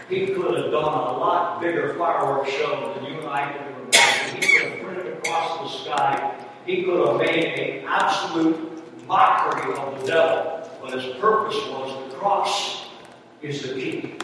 he 0.08 0.26
could 0.26 0.56
have 0.56 0.72
done 0.72 0.84
a 0.84 1.18
lot 1.18 1.60
bigger 1.60 1.94
fireworks 1.94 2.50
show 2.50 2.94
than 2.94 3.04
you 3.04 3.20
and 3.20 3.28
I 3.28 3.52
could 3.52 3.60
have 3.62 3.78
imagined. 3.82 4.44
He 4.44 4.58
could 4.58 4.70
have 4.70 4.80
printed 4.82 5.18
across 5.18 5.72
the 5.72 5.84
sky. 5.84 6.34
He 6.66 6.82
could 6.82 7.06
have 7.06 7.16
made 7.18 7.44
an 7.44 7.84
absolute 7.86 9.06
mockery 9.06 9.72
of 9.72 10.00
the 10.00 10.06
devil. 10.06 10.70
But 10.82 11.00
his 11.00 11.14
purpose 11.16 11.56
was 11.68 12.10
the 12.10 12.16
cross 12.16 12.89
is 13.42 13.62
the 13.62 13.74
key. 13.74 14.14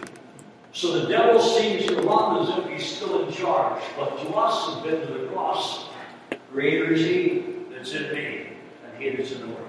So 0.73 1.01
the 1.01 1.09
devil 1.09 1.41
seems 1.41 1.87
to 1.87 2.03
run 2.03 2.43
as 2.43 2.59
if 2.59 2.71
he's 2.71 2.97
still 2.97 3.27
in 3.27 3.33
charge. 3.33 3.83
But 3.97 4.21
to 4.23 4.29
us 4.35 4.75
who've 4.75 4.85
been 4.85 5.07
to 5.07 5.19
the 5.19 5.27
cross, 5.29 5.87
greater 6.53 6.93
is 6.93 7.01
he 7.01 7.45
that's 7.71 7.93
in 7.93 8.15
me 8.15 8.49
than 8.83 9.01
he 9.01 9.17
that's 9.17 9.33
in 9.33 9.41
the 9.41 9.47
world. 9.47 9.63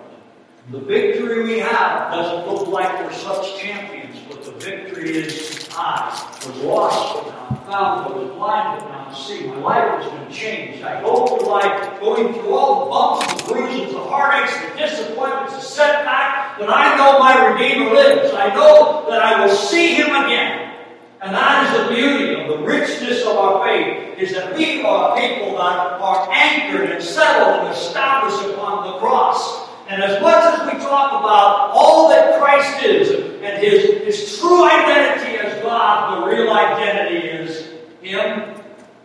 The 0.70 0.80
victory 0.80 1.44
we 1.44 1.60
have 1.60 2.12
doesn't 2.12 2.52
look 2.52 2.68
like 2.68 2.94
we're 3.00 3.14
such 3.14 3.58
champions, 3.58 4.18
but 4.28 4.44
the 4.44 4.52
victory 4.52 5.16
is 5.16 5.70
I 5.74 6.10
was 6.46 6.58
lost 6.58 7.24
but 7.24 7.30
now 7.30 7.48
I'm 7.50 7.58
found, 7.58 8.14
I 8.14 8.18
was 8.18 8.30
blind 8.36 8.82
but 8.82 8.90
now 8.90 9.08
I 9.10 9.14
see. 9.14 9.48
My 9.48 9.58
life 9.60 10.04
has 10.04 10.12
been 10.12 10.30
changed. 10.30 10.84
I 10.84 11.02
go 11.02 11.26
through 11.26 11.48
life 11.48 12.00
going 12.02 12.34
through 12.34 12.54
all 12.54 12.84
the 12.84 12.92
bumps, 12.92 13.44
the 13.44 13.54
bruises, 13.54 13.94
the 13.94 14.02
heartaches, 14.02 14.74
the 14.74 14.78
disappointments, 14.78 15.54
the 15.54 15.62
setback, 15.62 16.37
but 16.60 16.70
I 16.70 16.96
know 16.98 17.20
my 17.20 17.48
Redeemer 17.48 17.93
lives. 17.93 18.34
I 18.34 18.54
know 18.54 19.06
that 19.10 19.22
I 19.22 19.46
will 19.46 19.54
see 19.54 19.96
him 19.96 20.08
again. 20.08 20.76
And 21.22 21.34
that 21.34 21.65
is 21.65 21.82
the 21.82 21.96
beauty 21.96 22.39
of 22.39 22.48
the 22.48 22.63
richness 22.65 23.24
of 23.24 23.38
our 23.38 23.65
faith, 23.65 24.20
is 24.20 24.34
that 24.34 24.56
we 24.56 24.84
are 24.84 25.17
a 25.17 25.20
people 25.20 25.54
that 25.58 26.00
are 26.00 26.30
anchored 26.32 26.89
and 26.91 27.04
settled 27.04 27.62
and 27.62 27.76
established 27.76 28.54
upon 28.54 28.91
the 28.91 29.00
cross. 29.00 29.67
And 29.89 30.04
as 30.04 30.22
much 30.22 30.43
as 30.43 30.74
we 30.74 30.80
talk 30.80 31.20
about 31.20 31.72
all 31.72 32.10
that 32.10 32.39
Christ 32.39 32.84
is 32.84 33.12
and 33.41 33.63
his, 33.63 34.04
his 34.04 34.39
true 34.39 34.65
identity 34.65 35.38
as 35.38 35.63
God, 35.63 36.22
the 36.22 36.28
real 36.28 36.52
identity 36.52 37.28
is 37.28 37.67
Him 38.02 38.56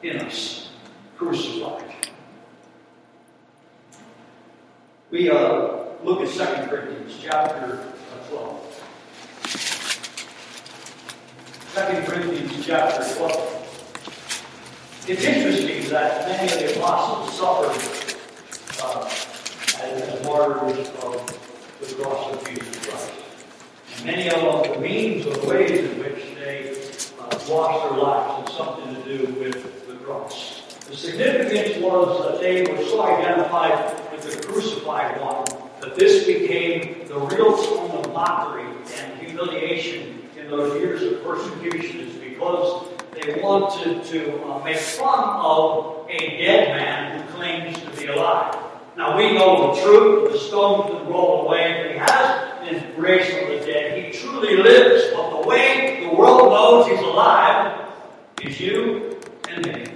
in 0.02 0.18
us, 0.18 0.70
crucified. 1.16 1.92
We 5.10 5.30
uh, 5.30 5.81
look 6.04 6.20
at 6.20 6.28
2 6.28 6.68
Corinthians 6.68 7.18
chapter 7.22 7.92
12. 8.28 8.68
2 11.74 11.80
Corinthians 12.10 12.66
chapter 12.66 13.14
12. 13.14 15.04
It's 15.08 15.24
interesting 15.24 15.88
that 15.90 16.28
many 16.28 16.52
of 16.52 16.58
the 16.58 16.78
apostles 16.78 17.38
suffered 17.38 17.76
uh, 18.84 19.04
as, 19.82 20.02
as 20.02 20.24
martyrs 20.24 20.88
of 20.88 21.12
the 21.80 21.94
cross 21.94 22.32
of 22.32 22.48
Jesus 22.48 22.86
Christ. 22.86 23.12
And 23.96 24.06
many 24.06 24.28
of 24.28 24.64
them, 24.64 24.72
the 24.74 24.80
means 24.80 25.26
or 25.26 25.48
ways 25.48 25.90
in 25.90 25.98
which 26.00 26.34
they 26.34 26.82
uh, 27.20 27.38
lost 27.48 27.90
their 27.90 28.02
lives 28.02 28.50
had 28.50 28.56
something 28.56 28.94
to 28.94 29.02
do 29.04 29.32
with 29.40 29.86
the 29.86 29.94
cross. 30.04 30.62
The 30.88 30.96
significance 30.96 31.82
was 31.82 32.26
that 32.26 32.40
they 32.40 32.62
were 32.62 32.82
so 32.84 33.02
identified 33.02 34.12
with 34.12 34.22
the 34.22 34.46
crucified 34.46 35.20
one 35.20 35.61
that 35.82 35.96
this 35.96 36.24
became 36.24 37.06
the 37.08 37.18
real 37.18 37.56
tone 37.56 37.90
of 37.90 38.12
mockery 38.12 38.64
and 38.98 39.20
humiliation 39.20 40.22
in 40.38 40.48
those 40.48 40.80
years 40.80 41.02
of 41.02 41.24
persecution 41.24 42.00
is 42.00 42.14
because 42.18 42.86
they 43.12 43.40
wanted 43.42 44.04
to 44.04 44.44
uh, 44.44 44.62
make 44.62 44.76
fun 44.76 45.24
of 45.40 46.06
a 46.08 46.18
dead 46.38 46.68
man 46.68 47.20
who 47.20 47.32
claims 47.32 47.76
to 47.80 47.90
be 48.00 48.06
alive. 48.06 48.56
Now 48.96 49.16
we 49.16 49.32
know 49.32 49.74
the 49.74 49.82
truth, 49.82 50.32
the 50.32 50.38
stone 50.38 50.86
can 50.86 51.08
roll 51.08 51.46
away, 51.46 51.82
but 51.82 51.92
he 51.92 51.98
has 51.98 52.68
his 52.68 52.82
grace 52.94 53.26
from 53.34 53.48
the 53.48 53.66
dead. 53.66 54.04
He 54.04 54.16
truly 54.16 54.58
lives, 54.58 55.12
but 55.12 55.42
the 55.42 55.48
way 55.48 56.06
the 56.08 56.14
world 56.14 56.52
knows 56.52 56.86
he's 56.86 57.00
alive 57.00 57.88
is 58.40 58.60
you 58.60 59.18
and 59.48 59.66
me, 59.66 59.86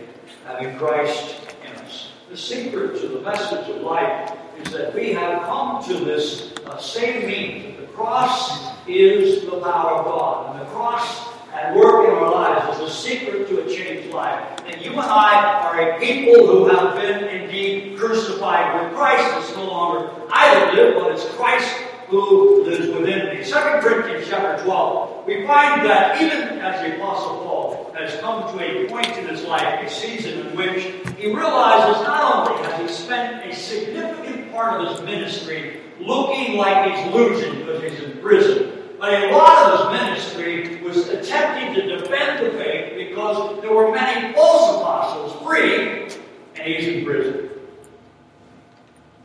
having 0.44 0.76
Christ 0.78 1.36
in 1.64 1.72
us. 1.76 2.10
The 2.28 2.36
secret 2.36 3.00
to 3.00 3.06
the 3.06 3.20
message 3.20 3.68
of 3.68 3.82
life 3.82 4.36
is 4.64 4.72
that 4.72 4.94
we 4.94 5.12
have 5.12 5.42
come 5.42 5.82
to 5.84 6.04
this 6.04 6.52
uh, 6.66 6.78
same 6.78 7.26
meaning. 7.26 7.76
The 7.80 7.86
cross 7.88 8.72
is 8.86 9.44
the 9.44 9.60
power 9.60 9.98
of 9.98 10.04
God. 10.04 10.56
And 10.56 10.66
the 10.66 10.70
cross 10.72 11.28
at 11.52 11.74
work 11.74 12.06
in 12.06 12.14
our 12.14 12.30
lives 12.30 12.78
is 12.78 12.86
the 12.86 12.90
secret 12.90 13.48
to 13.48 13.64
a 13.64 13.74
changed 13.74 14.12
life. 14.12 14.60
And 14.66 14.80
you 14.84 14.92
and 14.92 15.00
I 15.00 15.62
are 15.62 15.90
a 15.90 15.98
people 15.98 16.46
who 16.46 16.66
have 16.68 16.94
been 16.96 17.24
indeed 17.24 17.98
crucified 17.98 18.82
with 18.82 18.94
Christ. 18.94 19.48
It's 19.48 19.56
no 19.56 19.64
longer 19.66 20.10
I 20.30 20.54
that 20.54 20.74
live, 20.74 20.94
but 20.96 21.12
it's 21.12 21.24
Christ 21.34 21.74
who 22.08 22.64
lives 22.64 22.86
within 22.88 23.36
me. 23.36 23.44
2 23.44 23.52
Corinthians 23.80 24.28
chapter 24.28 24.62
12, 24.64 25.26
we 25.26 25.46
find 25.46 25.84
that 25.86 26.20
even 26.22 26.58
as 26.60 26.80
the 26.80 26.96
Apostle 26.96 27.38
Paul 27.38 27.92
has 27.96 28.14
come 28.20 28.42
to 28.56 28.62
a 28.62 28.88
point 28.88 29.16
in 29.16 29.26
his 29.26 29.42
life, 29.44 29.84
a 29.84 29.90
season 29.90 30.46
in 30.46 30.56
which 30.56 30.84
he 31.16 31.26
realizes 31.34 32.02
not 32.04 32.48
only 32.48 32.62
has 32.62 32.80
he 32.80 32.88
spent 32.88 33.50
a 33.50 33.54
significant 33.54 34.25
part 34.56 34.80
of 34.80 34.90
his 34.90 35.02
ministry 35.02 35.80
looking 36.00 36.56
like 36.56 36.90
he's 36.90 37.14
losing 37.14 37.58
because 37.58 37.82
he's 37.82 38.00
in 38.00 38.18
prison, 38.22 38.72
but 38.98 39.12
a 39.12 39.30
lot 39.30 39.72
of 39.72 39.92
his 39.92 40.00
ministry 40.00 40.82
was 40.82 41.08
attempting 41.08 41.74
to 41.74 41.98
defend 41.98 42.44
the 42.44 42.50
faith 42.58 43.08
because 43.08 43.60
there 43.60 43.72
were 43.72 43.92
many 43.92 44.32
false 44.34 44.80
apostles 44.80 45.46
free, 45.46 46.04
and 46.54 46.66
he's 46.66 46.88
in 46.88 47.04
prison. 47.04 47.50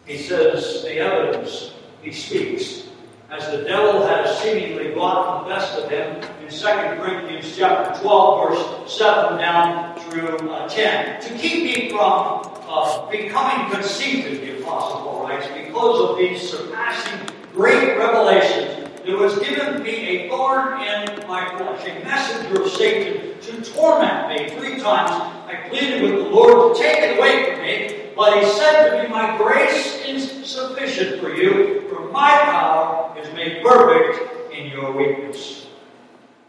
He 0.06 0.18
says 0.18 0.82
the 0.84 0.98
evidence 0.98 1.74
he 2.02 2.12
speaks. 2.12 2.90
As 3.30 3.50
the 3.50 3.64
devil 3.64 4.06
has 4.06 4.38
seemingly 4.40 4.94
gotten 4.94 5.48
the 5.48 5.56
best 5.56 5.80
of 5.80 5.90
him 5.90 6.18
in 6.44 6.50
2 6.50 6.66
Corinthians 7.02 7.56
chapter 7.58 8.02
12, 8.02 8.50
verse 8.50 8.92
7 8.92 9.38
down 9.38 9.98
through 10.02 10.50
uh, 10.50 10.68
10. 10.68 11.22
To 11.22 11.38
keep 11.38 11.64
me 11.64 11.90
from 11.90 12.44
uh, 12.72 13.10
becoming 13.10 13.70
conceited, 13.72 14.42
the 14.42 14.62
Apostle 14.62 15.02
Paul 15.02 15.28
writes, 15.28 15.48
because 15.48 16.10
of 16.10 16.18
these 16.18 16.50
surpassing 16.50 17.20
great 17.54 17.98
revelations, 17.98 18.90
there 19.06 19.18
was 19.18 19.38
given 19.40 19.84
me 19.84 19.90
a 19.92 20.30
thorn 20.30 20.80
in 20.82 21.28
my 21.28 21.46
flesh, 21.58 21.88
a 21.88 22.04
messenger 22.06 22.62
of 22.62 22.72
Satan 22.72 23.40
to 23.42 23.62
torment 23.74 24.30
me. 24.30 24.50
Three 24.52 24.80
times 24.80 25.12
I 25.48 25.68
pleaded 25.70 26.04
with 26.04 26.24
the 26.24 26.30
Lord 26.30 26.76
to 26.76 26.82
take 26.82 27.00
it 27.00 27.18
away 27.18 27.52
from 27.52 27.62
me. 27.64 28.12
But 28.16 28.40
he 28.40 28.50
said 28.52 28.90
to 28.90 29.04
me, 29.04 29.10
My 29.10 29.38
grace 29.38 30.06
is 30.06 30.48
sufficient 30.48 31.20
for 31.20 31.34
you, 31.34 31.90
for 31.90 32.12
my 32.12 32.30
power 32.30 33.18
is 33.20 33.34
made 33.34 33.64
perfect 33.64 34.54
in 34.54 34.68
your 34.68 34.92
weakness. 34.92 35.68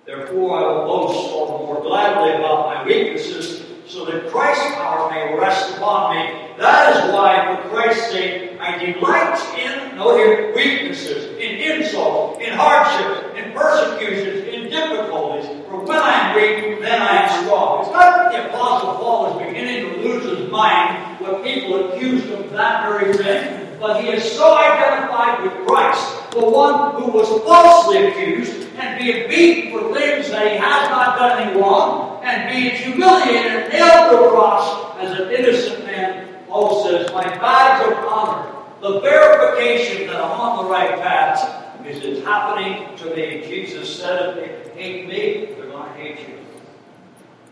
Therefore, 0.05 0.59
I 0.59 0.63
will 0.67 0.85
boast 0.85 1.33
all 1.33 1.59
the 1.59 1.65
more 1.65 1.81
gladly 1.81 2.35
about 2.35 2.67
my 2.67 2.85
weaknesses, 2.85 3.62
so 3.93 4.07
that 4.07 4.31
Christ's 4.31 4.75
power 4.77 5.11
may 5.11 5.39
rest 5.39 5.77
upon 5.77 6.17
me. 6.17 6.23
That 6.57 6.97
is 6.97 7.13
why, 7.13 7.61
for 7.61 7.69
Christ's 7.69 8.11
sake, 8.11 8.59
I 8.59 8.83
delight 8.83 9.37
in, 9.59 9.97
no 9.97 10.17
here, 10.17 10.55
weaknesses, 10.57 11.37
in 11.37 11.61
insults, 11.61 12.43
in 12.43 12.55
hardships, 12.55 13.37
in 13.37 13.53
persecutions, 13.53 14.49
in 14.49 14.71
difficulties. 14.71 15.45
For 15.69 15.85
when 15.85 15.99
I 15.99 16.11
am 16.11 16.37
weak, 16.37 16.81
then 16.81 17.03
I 17.03 17.23
am 17.23 17.45
strong. 17.45 17.83
It's 17.83 17.93
not 17.93 18.17
that 18.17 18.33
the 18.33 18.49
Apostle 18.49 18.95
Paul 18.95 19.39
is 19.39 19.47
beginning 19.47 19.93
to 19.93 20.09
lose 20.09 20.39
his 20.39 20.51
mind 20.51 21.21
when 21.21 21.43
people 21.43 21.93
accuse 21.93 22.25
him 22.25 22.45
of 22.45 22.51
that 22.53 22.89
very 22.89 23.13
thing, 23.13 23.77
but 23.79 24.03
he 24.03 24.09
is 24.09 24.25
so 24.33 24.57
identified 24.57 25.43
with 25.43 25.67
Christ, 25.67 26.31
the 26.31 26.41
one 26.41 26.95
who 26.95 27.11
was 27.11 27.29
falsely 27.45 28.07
accused 28.07 28.69
and 28.79 28.99
being 28.99 29.29
beaten 29.29 29.73
for 29.73 29.93
things 29.93 30.31
that 30.31 30.51
he 30.51 30.57
has 30.57 30.89
not 30.89 31.19
done 31.19 31.43
any 31.43 31.61
wrong, 31.61 32.02
and 32.33 32.51
being 32.51 32.75
humiliated 32.75 33.53
and 33.53 33.73
nailed 33.73 34.11
to 34.11 34.25
a 34.25 34.31
cross 34.31 34.97
as 34.99 35.21
an 35.21 35.31
innocent 35.31 35.85
man. 35.85 36.29
Paul 36.49 36.85
says, 36.85 37.13
My 37.13 37.25
badge 37.25 37.93
of 37.93 38.05
honor, 38.05 38.55
the 38.81 39.01
verification 39.01 40.07
that 40.07 40.17
I'm 40.17 40.31
on 40.33 40.65
the 40.65 40.71
right 40.71 40.99
path, 41.01 41.87
is 41.87 42.03
it's 42.03 42.25
happening 42.25 42.97
to 42.97 43.17
me. 43.17 43.43
Jesus 43.47 43.99
said, 43.99 44.39
if 44.39 44.75
they 44.75 44.83
hate 44.83 45.09
me, 45.09 45.55
they're 45.55 45.67
going 45.67 45.93
to 45.93 45.99
hate 45.99 46.29
you. 46.29 46.39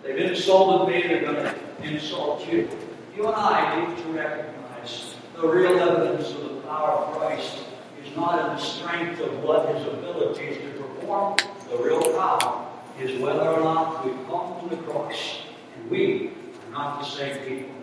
They've 0.02 0.30
insulted 0.30 0.92
me, 0.92 1.02
they're 1.02 1.22
going 1.22 1.36
to 1.36 1.54
insult 1.82 2.46
you. 2.50 2.68
You 3.16 3.26
and 3.26 3.36
I 3.36 3.84
need 3.84 3.96
to 3.98 4.08
recognize 4.12 5.16
the 5.34 5.46
real 5.46 5.78
evidence 5.78 6.30
of 6.30 6.42
the 6.42 6.60
power 6.62 6.90
of 6.90 7.18
Christ 7.18 7.58
is 8.02 8.16
not 8.16 8.38
in 8.38 8.56
the 8.56 8.62
strength 8.62 9.20
of 9.20 9.42
what 9.42 9.74
his 9.74 9.86
abilities 9.86 10.58
to 10.58 10.70
perform. 10.78 11.36
The 11.68 11.76
real 11.76 12.00
power 12.12 12.69
is 13.00 13.20
whether 13.20 13.48
or 13.48 13.60
not 13.60 14.04
we've 14.04 14.26
come 14.28 14.60
to 14.60 14.76
the 14.76 14.82
cross 14.82 15.40
and 15.76 15.90
we 15.90 16.28
are 16.66 16.72
not 16.72 17.00
the 17.00 17.06
same 17.06 17.36
people. 17.46 17.74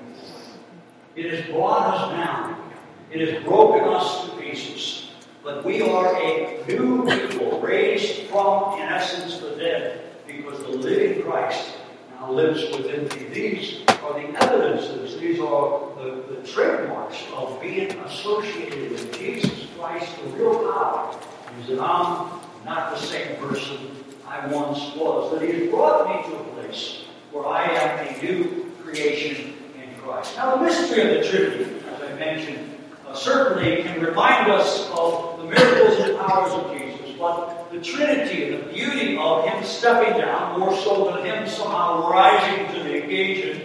It 1.15 1.33
has 1.33 1.49
brought 1.49 1.95
us 1.95 2.11
down. 2.11 2.71
It 3.11 3.27
has 3.27 3.43
broken 3.43 3.89
us 3.89 4.25
to 4.25 4.37
pieces. 4.37 5.09
But 5.43 5.65
we 5.65 5.81
are 5.81 6.15
a 6.15 6.63
new 6.67 7.05
people 7.05 7.59
raised 7.61 8.27
from, 8.29 8.79
in 8.79 8.87
essence, 8.87 9.39
the 9.39 9.51
dead 9.51 10.03
because 10.27 10.59
the 10.59 10.69
living 10.69 11.23
Christ 11.23 11.73
now 12.11 12.31
lives 12.31 12.69
within 12.75 13.05
me. 13.05 13.29
These 13.33 13.81
are 14.03 14.13
the 14.13 14.43
evidences, 14.43 15.19
these 15.19 15.39
are 15.39 15.95
the, 15.95 16.35
the 16.35 16.47
trademarks 16.47 17.23
of 17.33 17.59
being 17.61 17.91
associated 17.91 18.91
with 18.91 19.17
Jesus 19.17 19.67
Christ, 19.77 20.11
the 20.21 20.29
real 20.31 20.71
power. 20.71 21.17
Is 21.61 21.69
that 21.69 21.79
I'm 21.79 22.29
not 22.65 22.91
the 22.91 22.99
same 22.99 23.37
person 23.37 23.96
I 24.27 24.45
once 24.47 24.95
was, 24.95 25.31
that 25.31 25.41
He 25.41 25.59
has 25.59 25.69
brought 25.69 26.07
me 26.07 26.29
to 26.29 26.37
a 26.37 26.43
place 26.55 27.03
where 27.31 27.45
I 27.45 27.65
am 27.65 28.07
a 28.07 28.21
new 28.21 28.71
creation 28.83 29.53
in 29.75 29.99
Christ. 29.99 30.35
Now, 30.35 30.57
the 30.57 30.63
mystery 30.63 31.01
of 31.01 31.23
the 31.23 31.29
Trinity, 31.29 31.75
as 31.93 32.01
I 32.01 32.13
mentioned, 32.15 32.77
uh, 33.07 33.15
certainly 33.15 33.83
can 33.83 34.03
remind 34.03 34.51
us 34.51 34.89
of 34.91 35.37
the 35.37 35.45
miracles 35.45 35.99
and 35.99 36.17
powers 36.19 36.51
of 36.53 36.77
Jesus 36.77 36.97
but 37.17 37.71
the 37.71 37.81
Trinity 37.81 38.53
and 38.53 38.63
the 38.63 38.73
beauty 38.73 39.17
of 39.17 39.45
Him 39.45 39.63
stepping 39.63 40.19
down, 40.19 40.59
more 40.59 40.75
so 40.77 41.05
than 41.05 41.25
Him 41.25 41.47
somehow 41.47 42.09
rising 42.09 42.73
to 42.75 42.83
the 42.83 43.03
occasion, 43.03 43.61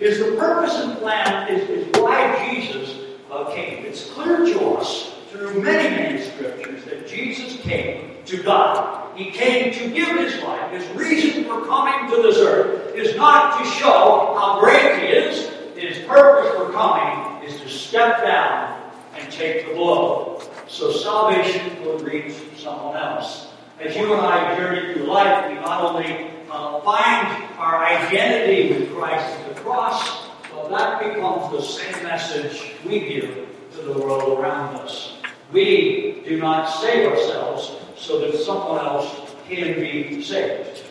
is 0.00 0.18
the 0.18 0.36
purpose 0.36 0.74
and 0.76 0.98
plan, 0.98 1.48
is, 1.52 1.68
is 1.68 2.00
why 2.00 2.50
Jesus 2.50 2.96
uh, 3.30 3.52
came. 3.52 3.84
It's 3.84 4.10
clear 4.10 4.38
to 4.38 4.70
us 4.70 5.14
through 5.30 5.62
many, 5.62 5.88
many 5.88 6.20
scriptures 6.22 6.84
that 6.84 7.06
Jesus 7.06 7.60
came 7.62 8.16
to 8.24 8.42
die. 8.42 9.12
He 9.16 9.30
came 9.30 9.72
to 9.74 9.90
give 9.90 10.16
His 10.16 10.42
life. 10.42 10.70
His 10.70 10.88
reason 10.96 11.44
for 11.44 11.64
coming 11.66 12.10
to 12.10 12.22
this 12.22 12.38
earth 12.38 12.94
is 12.94 13.16
not 13.16 13.58
to 13.58 13.70
show 13.70 14.34
how 14.38 14.60
great 14.60 15.00
He 15.00 15.06
is. 15.06 15.50
His 15.76 16.06
purpose 16.06 16.54
for 16.56 16.72
coming 16.72 17.44
is 17.44 17.60
to 17.60 17.68
step 17.68 18.22
down 18.22 18.90
and 19.16 19.32
take 19.32 19.66
the 19.66 19.74
blow 19.74 20.40
so 20.68 20.92
salvation 20.92 21.82
will 21.82 21.98
reach 21.98 22.34
someone 22.56 22.96
else. 22.96 23.48
As 23.80 23.96
you 23.96 24.12
and 24.12 24.20
I 24.20 24.56
journey 24.56 24.92
through 24.92 25.04
life, 25.04 25.48
we 25.48 25.54
not 25.54 25.82
only 25.82 26.30
uh, 26.50 26.80
find 26.80 27.44
our 27.58 27.84
identity 27.84 28.74
with 28.74 28.92
Christ 28.94 29.38
at 29.38 29.54
the 29.54 29.60
cross, 29.62 30.26
but 30.52 30.68
that 30.70 31.00
becomes 31.00 31.50
the 31.52 31.62
same 31.62 32.02
message 32.02 32.72
we 32.84 33.00
give 33.00 33.48
to 33.72 33.82
the 33.82 33.98
world 33.98 34.38
around 34.38 34.76
us. 34.76 35.17
We 35.52 36.22
do 36.26 36.38
not 36.38 36.66
save 36.66 37.10
ourselves 37.10 37.72
so 37.96 38.20
that 38.20 38.38
someone 38.38 38.84
else 38.84 39.32
can 39.48 39.80
be 39.80 40.22
saved. 40.22 40.84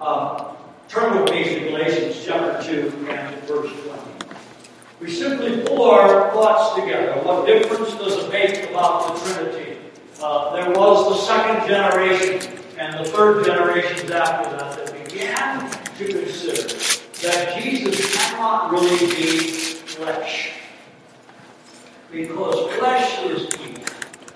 Um, 0.00 0.56
turn 0.88 1.20
with 1.20 1.32
me 1.32 1.44
to 1.44 1.60
Galatians 1.68 2.22
chapter 2.24 2.62
2 2.62 3.06
and 3.08 3.36
verse 3.42 3.72
20. 3.72 4.02
We 5.00 5.10
simply 5.10 5.62
pull 5.64 5.90
our 5.90 6.30
thoughts 6.32 6.80
together. 6.80 7.20
What 7.24 7.46
difference 7.46 7.94
does 7.94 8.24
it 8.24 8.30
make 8.30 8.70
about 8.70 9.14
the 9.14 9.32
Trinity? 9.32 9.78
Uh, 10.22 10.54
there 10.54 10.70
was 10.70 11.08
the 11.08 11.26
second 11.26 11.68
generation 11.68 12.58
and 12.78 13.04
the 13.04 13.10
third 13.10 13.44
generations 13.44 14.10
after 14.10 14.56
that 14.56 14.86
that 14.86 15.08
began 15.08 15.70
to 15.70 16.04
consider 16.04 16.62
that 17.22 17.60
Jesus 17.60 18.14
cannot 18.14 18.70
really 18.70 19.06
be 19.06 19.38
flesh. 19.38 20.52
Because 22.10 22.72
flesh 22.74 23.24
is 23.24 23.48
evil. 23.60 23.77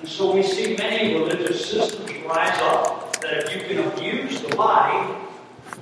And 0.02 0.10
so 0.10 0.34
we 0.34 0.42
see 0.42 0.76
many 0.76 1.14
religious 1.14 1.70
systems 1.70 2.10
rise 2.26 2.58
up 2.62 3.20
that 3.20 3.34
if 3.34 3.54
you 3.54 3.68
can 3.68 3.86
abuse 3.86 4.40
the 4.42 4.56
body, 4.56 5.14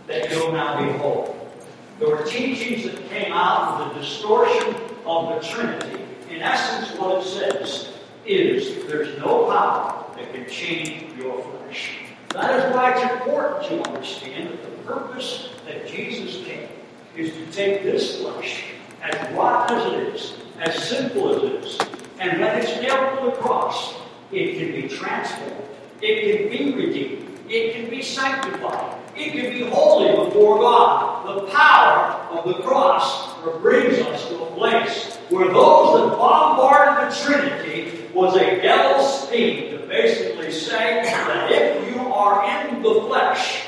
that 0.07 0.31
you'll 0.31 0.53
now 0.53 0.79
be 0.79 0.93
whole. 0.99 1.51
There 1.99 2.11
were 2.11 2.23
teachings 2.25 2.85
that 2.85 3.09
came 3.09 3.33
out 3.33 3.81
of 3.81 3.95
the 3.95 4.01
distortion 4.03 4.75
of 5.07 5.43
the 5.43 5.49
Trinity. 5.49 6.05
In 6.29 6.43
essence, 6.43 6.95
what 6.99 7.23
it 7.23 7.31
says 7.31 7.95
is 8.27 8.85
there's 8.89 9.19
no 9.19 9.47
power 9.47 10.05
that 10.17 10.35
can 10.35 10.47
change 10.51 11.17
your 11.17 11.43
flesh. 11.43 12.01
That 12.35 12.59
is 12.59 12.75
why 12.75 12.93
it's 12.93 13.13
important 13.15 13.71
to 13.71 13.89
understand 13.89 14.51
that 14.51 14.63
the 14.63 14.83
purpose 14.83 15.49
that 15.65 15.89
Jesus 15.89 16.45
came 16.45 16.69
is 17.17 17.33
to 17.33 17.47
take 17.53 17.85
this 17.85 18.21
flesh, 18.21 18.65
as 19.03 19.33
rotten 19.33 19.79
as 19.79 19.93
it 19.95 20.15
is, 20.15 20.35
as 20.61 20.89
sinful 20.91 21.37
as 21.37 21.43
it 21.43 21.65
is, 21.65 21.79
and 22.19 22.39
let 22.43 22.63
it 22.63 22.83
nailed 22.83 23.19
to 23.19 23.25
the 23.25 23.43
cross, 23.43 23.95
it 24.33 24.59
can 24.59 24.81
be 24.81 24.89
transformed, 24.89 25.65
it 26.01 26.51
can 26.51 26.51
be 26.51 26.75
redeemed, 26.75 27.41
it 27.49 27.75
can 27.75 27.91
be 27.91 28.03
sanctified, 28.03 28.97
it 29.17 29.33
can 29.33 29.53
be 29.53 29.69
holy 29.71 30.25
before 30.25 30.59
God. 30.59 31.27
The 31.27 31.47
power 31.53 32.15
of 32.31 32.45
the 32.47 32.63
cross 32.63 33.39
brings 33.61 33.99
us 33.99 34.29
to 34.29 34.43
a 34.43 34.47
place 34.53 35.17
where 35.29 35.53
those 35.53 36.11
that 36.11 36.19
bombarded 36.19 37.11
the 37.13 37.17
Trinity 37.17 38.09
was 38.15 38.37
a 38.37 38.61
devil's 38.61 39.27
scheme 39.29 39.71
to 39.73 39.87
basically 39.87 40.51
say 40.51 41.03
that 41.05 41.51
if 41.51 41.95
you 41.95 42.01
are 42.01 42.69
in 42.69 42.83
the 42.83 42.95
flesh, 43.07 43.67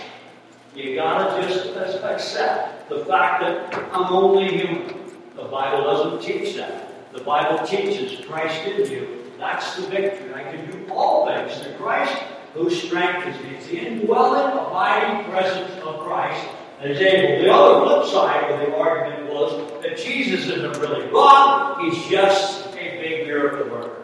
You 0.74 0.94
gotta 0.94 1.46
just 1.46 1.76
accept 1.76 2.88
the 2.88 3.04
fact 3.04 3.42
that 3.42 3.74
I'm 3.92 4.10
only 4.10 4.56
human. 4.56 4.94
The 5.36 5.44
Bible 5.44 5.84
doesn't 5.84 6.22
teach 6.22 6.56
that. 6.56 7.12
The 7.12 7.22
Bible 7.22 7.66
teaches 7.66 8.24
Christ 8.24 8.66
in 8.66 8.90
you. 8.90 9.21
That's 9.42 9.74
the 9.74 9.88
victory. 9.88 10.32
I 10.32 10.44
can 10.44 10.70
do 10.70 10.92
all 10.92 11.26
things 11.26 11.60
through 11.60 11.74
Christ 11.74 12.14
who 12.54 12.70
strengthens 12.70 13.42
me. 13.42 13.56
It's 13.56 13.66
the 13.66 13.84
indwelling, 13.84 14.56
abiding 14.56 15.28
presence 15.32 15.72
of 15.82 15.98
Christ 15.98 16.46
that 16.78 16.92
is 16.92 17.00
able. 17.00 17.42
The 17.42 17.52
other 17.52 17.84
flip 17.84 18.12
side 18.12 18.52
of 18.52 18.60
the 18.60 18.76
argument 18.76 19.32
was 19.32 19.82
that 19.82 19.98
Jesus 19.98 20.46
isn't 20.46 20.78
really 20.78 21.10
God, 21.10 21.82
he's 21.82 22.06
just 22.06 22.68
a 22.68 22.72
big 22.72 23.26
miracle 23.26 23.68
worker. 23.68 24.02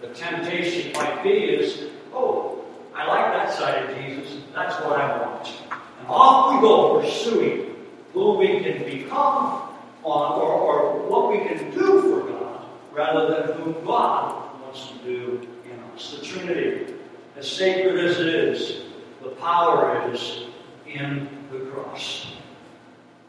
The 0.00 0.08
temptation 0.14 0.92
might 0.94 1.22
be 1.22 1.28
is, 1.28 1.90
oh, 2.14 2.64
I 2.94 3.06
like 3.06 3.34
that 3.34 3.52
side 3.52 3.84
of 3.84 3.94
Jesus, 3.98 4.38
that's 4.54 4.76
what 4.82 4.98
I 4.98 5.20
want. 5.20 5.52
And 5.98 6.08
off 6.08 6.54
we 6.54 6.60
go 6.62 7.02
pursuing 7.02 7.76
who 8.14 8.32
we 8.38 8.60
can 8.60 8.82
become 8.84 9.62
on 10.04 10.40
or, 10.40 10.52
or 10.52 11.06
what 11.06 11.30
we 11.30 11.46
can 11.46 11.70
do 11.70 12.00
for 12.00 12.30
God 12.30 12.64
rather 12.94 13.46
than 13.46 13.60
who 13.60 13.74
God 13.84 14.49
wants 14.70 14.92
to 14.92 14.98
do 15.04 15.48
in 15.64 15.78
us. 15.94 16.16
The 16.20 16.24
Trinity, 16.24 16.94
as 17.36 17.50
sacred 17.50 18.04
as 18.04 18.20
it 18.20 18.28
is, 18.28 18.82
the 19.20 19.30
power 19.30 20.08
is 20.12 20.44
in 20.86 21.28
the 21.50 21.58
cross. 21.70 22.34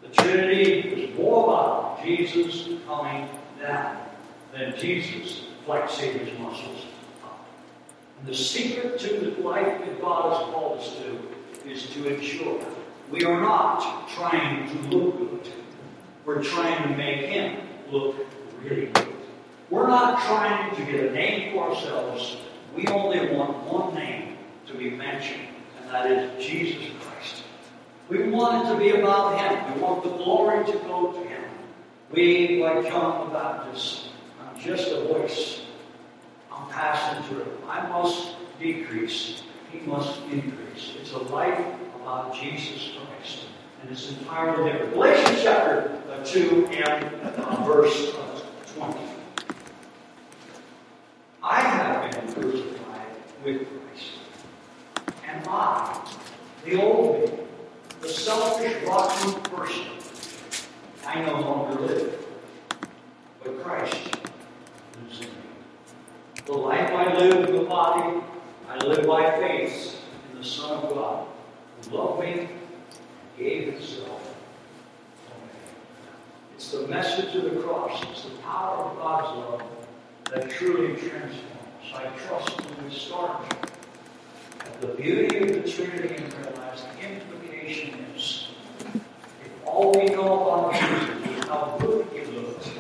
The 0.04 0.10
Trinity 0.10 0.80
is 0.80 1.18
more 1.18 1.46
about 1.46 2.04
Jesus 2.04 2.70
coming 2.86 3.28
down 3.60 3.98
than 4.54 4.78
Jesus 4.78 5.46
flexing 5.66 6.20
his 6.20 6.38
muscles 6.40 6.86
up. 7.24 7.48
And 8.20 8.28
the 8.28 8.36
secret 8.36 9.00
to 9.00 9.18
the 9.18 9.42
life 9.42 9.80
that 9.80 10.00
God 10.00 10.34
has 10.34 10.54
called 10.54 10.80
us 10.80 10.96
to 10.98 11.68
is 11.68 11.88
to 11.88 12.16
ensure 12.16 12.64
we 13.10 13.24
are 13.24 13.42
not 13.42 14.10
trying 14.10 14.70
to 14.70 14.96
look 14.96 15.44
good. 15.44 15.54
We're 16.24 16.44
trying 16.44 16.84
to 16.88 16.96
make 16.96 17.26
him 17.26 17.68
look 17.90 18.16
really 18.64 18.88
good. 18.88 19.21
We're 19.72 19.88
not 19.88 20.22
trying 20.24 20.76
to 20.76 20.82
get 20.84 21.00
a 21.00 21.14
name 21.14 21.54
for 21.54 21.70
ourselves. 21.70 22.36
We 22.76 22.86
only 22.88 23.34
want 23.34 23.64
one 23.64 23.96
name 23.96 24.38
to 24.68 24.74
be 24.74 24.90
mentioned, 24.90 25.48
and 25.80 25.90
that 25.90 26.12
is 26.12 26.46
Jesus 26.46 26.92
Christ. 27.00 27.44
We 28.10 28.24
want 28.28 28.68
it 28.68 28.74
to 28.74 28.78
be 28.78 28.90
about 28.90 29.40
Him. 29.40 29.74
We 29.74 29.82
want 29.82 30.04
the 30.04 30.10
glory 30.10 30.66
to 30.66 30.78
go 30.80 31.14
to 31.14 31.20
Him. 31.26 31.44
We, 32.12 32.62
like 32.62 32.86
John 32.92 33.30
the 33.30 33.34
Baptist, 33.34 34.10
I'm 34.42 34.60
just 34.60 34.92
a 34.92 35.06
voice. 35.06 35.62
I'm 36.52 36.68
passing 36.68 37.24
through. 37.30 37.48
I 37.70 37.88
must 37.88 38.36
decrease. 38.60 39.44
He 39.72 39.80
must 39.88 40.20
increase. 40.24 40.96
It's 41.00 41.14
a 41.14 41.20
life 41.20 41.66
about 41.96 42.36
Jesus 42.36 42.92
Christ. 42.98 43.46
And 43.82 43.90
it's 43.90 44.10
entirely 44.10 44.70
different. 44.70 44.94
Galatians 44.96 45.40
chapter 45.42 45.98
2 46.26 46.68
and 46.68 47.06
uh, 47.38 47.64
verse 47.64 48.14
uh, 48.16 48.42
20. 48.76 49.00
I 51.44 51.62
have 51.62 52.12
been 52.12 52.34
crucified 52.34 53.08
with 53.44 53.68
Christ. 53.68 54.12
And 55.28 55.44
I, 55.48 56.08
the 56.64 56.80
old 56.80 57.30
me, 57.30 57.38
the 58.00 58.10
selfish, 58.10 58.84
rotten 58.84 59.42
person, 59.44 59.88
I 61.06 61.22
no 61.26 61.42
longer 61.42 61.82
live, 61.82 62.26
but 63.44 63.64
Christ 63.64 63.96
lives 65.02 65.22
in 65.22 65.26
me. 65.26 65.34
The 66.46 66.54
life 66.54 66.92
I 66.92 67.18
live 67.18 67.50
in 67.50 67.56
the 67.56 67.64
body, 67.64 68.22
I 68.70 68.78
live 68.86 69.08
by 69.08 69.32
faith 69.40 70.00
in 70.32 70.38
the 70.38 70.46
Son 70.46 70.84
of 70.84 70.94
God, 70.94 71.28
who 71.90 71.98
loved 71.98 72.22
me 72.22 72.32
and 72.34 72.50
gave 73.38 73.74
himself 73.74 74.36
It's 76.54 76.72
the 76.72 76.88
message 76.88 77.36
of 77.36 77.44
the 77.46 77.62
cross. 77.62 78.04
It's 78.12 78.26
the 78.26 78.38
power 78.44 78.86
of 78.86 78.98
God's 78.98 79.38
love 79.38 79.72
that 80.32 80.50
truly 80.50 80.96
transforms. 80.96 81.42
I 81.94 82.08
trust 82.26 82.58
in 82.58 82.90
the 82.90 82.96
start. 82.96 83.54
The 84.80 84.88
beauty 84.88 85.38
of 85.40 85.64
the 85.64 85.70
Trinity 85.70 86.24
in 86.24 86.32
our 86.32 86.52
lives, 86.54 86.84
the 86.84 87.16
implication 87.16 88.00
is, 88.16 88.48
if 88.96 89.52
all 89.66 89.92
we 89.92 90.06
know 90.06 90.48
about 90.48 90.74
Jesus 90.74 91.38
is 91.38 91.44
how 91.50 91.78
good 91.82 92.08
he 92.14 92.24
looked, 92.32 92.72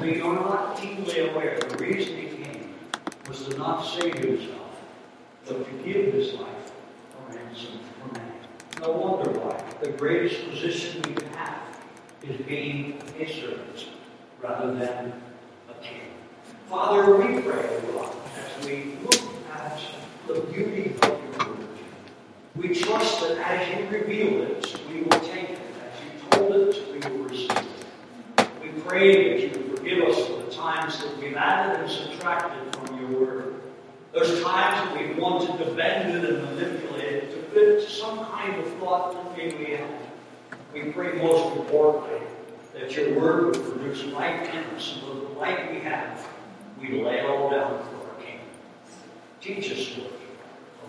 we 0.00 0.20
are 0.22 0.34
not 0.34 0.78
keenly 0.78 1.28
aware 1.28 1.58
the 1.60 1.76
reason 1.76 2.16
he 2.16 2.42
came 2.42 2.74
was 3.28 3.44
to 3.46 3.58
not 3.58 3.82
save 3.82 4.14
himself, 4.14 4.80
but 5.46 5.66
to 5.66 5.84
give 5.84 6.14
his 6.14 6.32
life 6.34 6.72
a 7.28 7.36
ransom 7.36 7.80
for 8.00 8.14
man. 8.14 8.32
No 8.80 8.92
wonder 8.92 9.30
why. 9.38 9.67
The 9.80 9.90
greatest 9.90 10.50
position 10.50 11.02
we 11.02 11.14
can 11.14 11.32
have 11.34 11.62
is 12.24 12.36
being 12.48 13.00
a 13.16 13.32
servant 13.32 13.86
rather 14.42 14.74
than 14.74 15.12
a 15.70 15.74
king. 15.80 16.00
Father, 16.68 17.14
we 17.14 17.40
pray, 17.42 17.80
God, 17.92 18.12
as 18.36 18.66
we 18.66 18.96
look 19.04 19.20
at 19.54 19.80
the 20.26 20.40
beauty 20.40 20.96
of 21.00 21.08
your 21.08 21.48
word, 21.48 21.68
we 22.56 22.74
trust 22.74 23.20
that 23.20 23.38
as 23.38 23.68
you 23.68 23.86
reveal 23.96 24.42
it, 24.42 24.80
we 24.90 25.02
will 25.02 25.20
take 25.20 25.50
it. 25.50 25.60
As 25.84 26.02
you 26.02 26.30
told 26.32 26.52
it, 26.56 26.92
we 26.92 26.98
will 27.16 27.24
receive 27.28 27.52
it. 27.52 28.48
We 28.60 28.80
pray 28.80 29.48
that 29.48 29.58
you 29.58 29.76
forgive 29.76 30.08
us 30.08 30.26
for 30.26 30.42
the 30.42 30.50
times 30.50 30.98
that 31.04 31.16
we've 31.18 31.36
added 31.36 31.82
and 31.82 31.88
subtracted 31.88 32.74
from 32.74 33.00
your 33.00 33.20
word. 33.20 33.54
Those 34.12 34.42
times 34.42 34.90
that 34.90 34.98
we've 34.98 35.16
wanted 35.16 35.56
to 35.64 35.72
bend 35.72 36.24
it 36.24 36.28
and 36.28 36.42
manipulate 36.42 37.07
to 37.54 37.88
some 37.88 38.24
kind 38.26 38.60
of 38.60 38.72
thought 38.74 39.36
maybe 39.36 39.78
we 40.72 40.92
pray 40.92 41.12
most 41.22 41.56
importantly 41.56 42.20
that 42.74 42.94
your 42.94 43.18
word 43.18 43.56
would 43.56 43.64
produce 43.64 44.04
life 44.12 44.48
in 44.52 44.64
us, 44.76 44.98
and 45.00 45.02
that 45.02 45.28
the 45.28 45.38
life 45.38 45.70
we 45.70 45.80
have, 45.80 46.28
we 46.80 47.02
lay 47.02 47.20
all 47.22 47.50
down 47.50 47.82
for 47.84 48.08
our 48.08 48.22
King. 48.22 48.40
Teach 49.40 49.72
us, 49.72 49.98
Lord, 49.98 50.12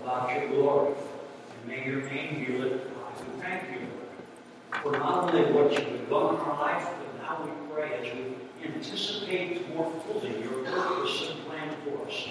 about 0.02 0.32
your 0.32 0.50
glory, 0.50 0.94
and 0.94 1.68
may 1.68 1.86
your 1.86 2.02
name 2.02 2.46
be 2.46 2.58
lifted 2.58 2.92
high. 2.94 3.24
We 3.24 3.42
thank 3.42 3.64
you, 3.72 3.88
Lord, 3.88 4.84
for 4.84 4.92
not 4.92 5.34
only 5.34 5.52
what 5.52 5.72
you've 5.72 6.10
done 6.10 6.36
in 6.36 6.42
our 6.42 6.60
life, 6.60 6.88
but 7.00 7.22
now 7.24 7.44
we 7.44 7.74
pray 7.74 7.94
as 7.94 8.14
we 8.14 8.68
anticipate 8.68 9.74
more 9.74 9.92
fully 10.06 10.42
your 10.42 10.64
purpose 10.66 11.30
and 11.32 11.46
plan 11.48 11.76
for 11.86 12.08
us. 12.08 12.28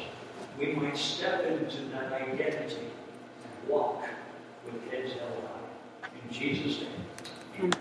We 0.58 0.74
might 0.74 0.96
step 0.96 1.46
into 1.46 1.82
that 1.92 2.12
identity 2.12 2.76
walk 3.68 4.02
with 4.64 4.90
heads 4.90 5.12
held 5.12 5.44
high. 5.44 6.08
In 6.24 6.32
Jesus' 6.34 6.82
name. 6.82 6.90
Amen. 7.58 7.72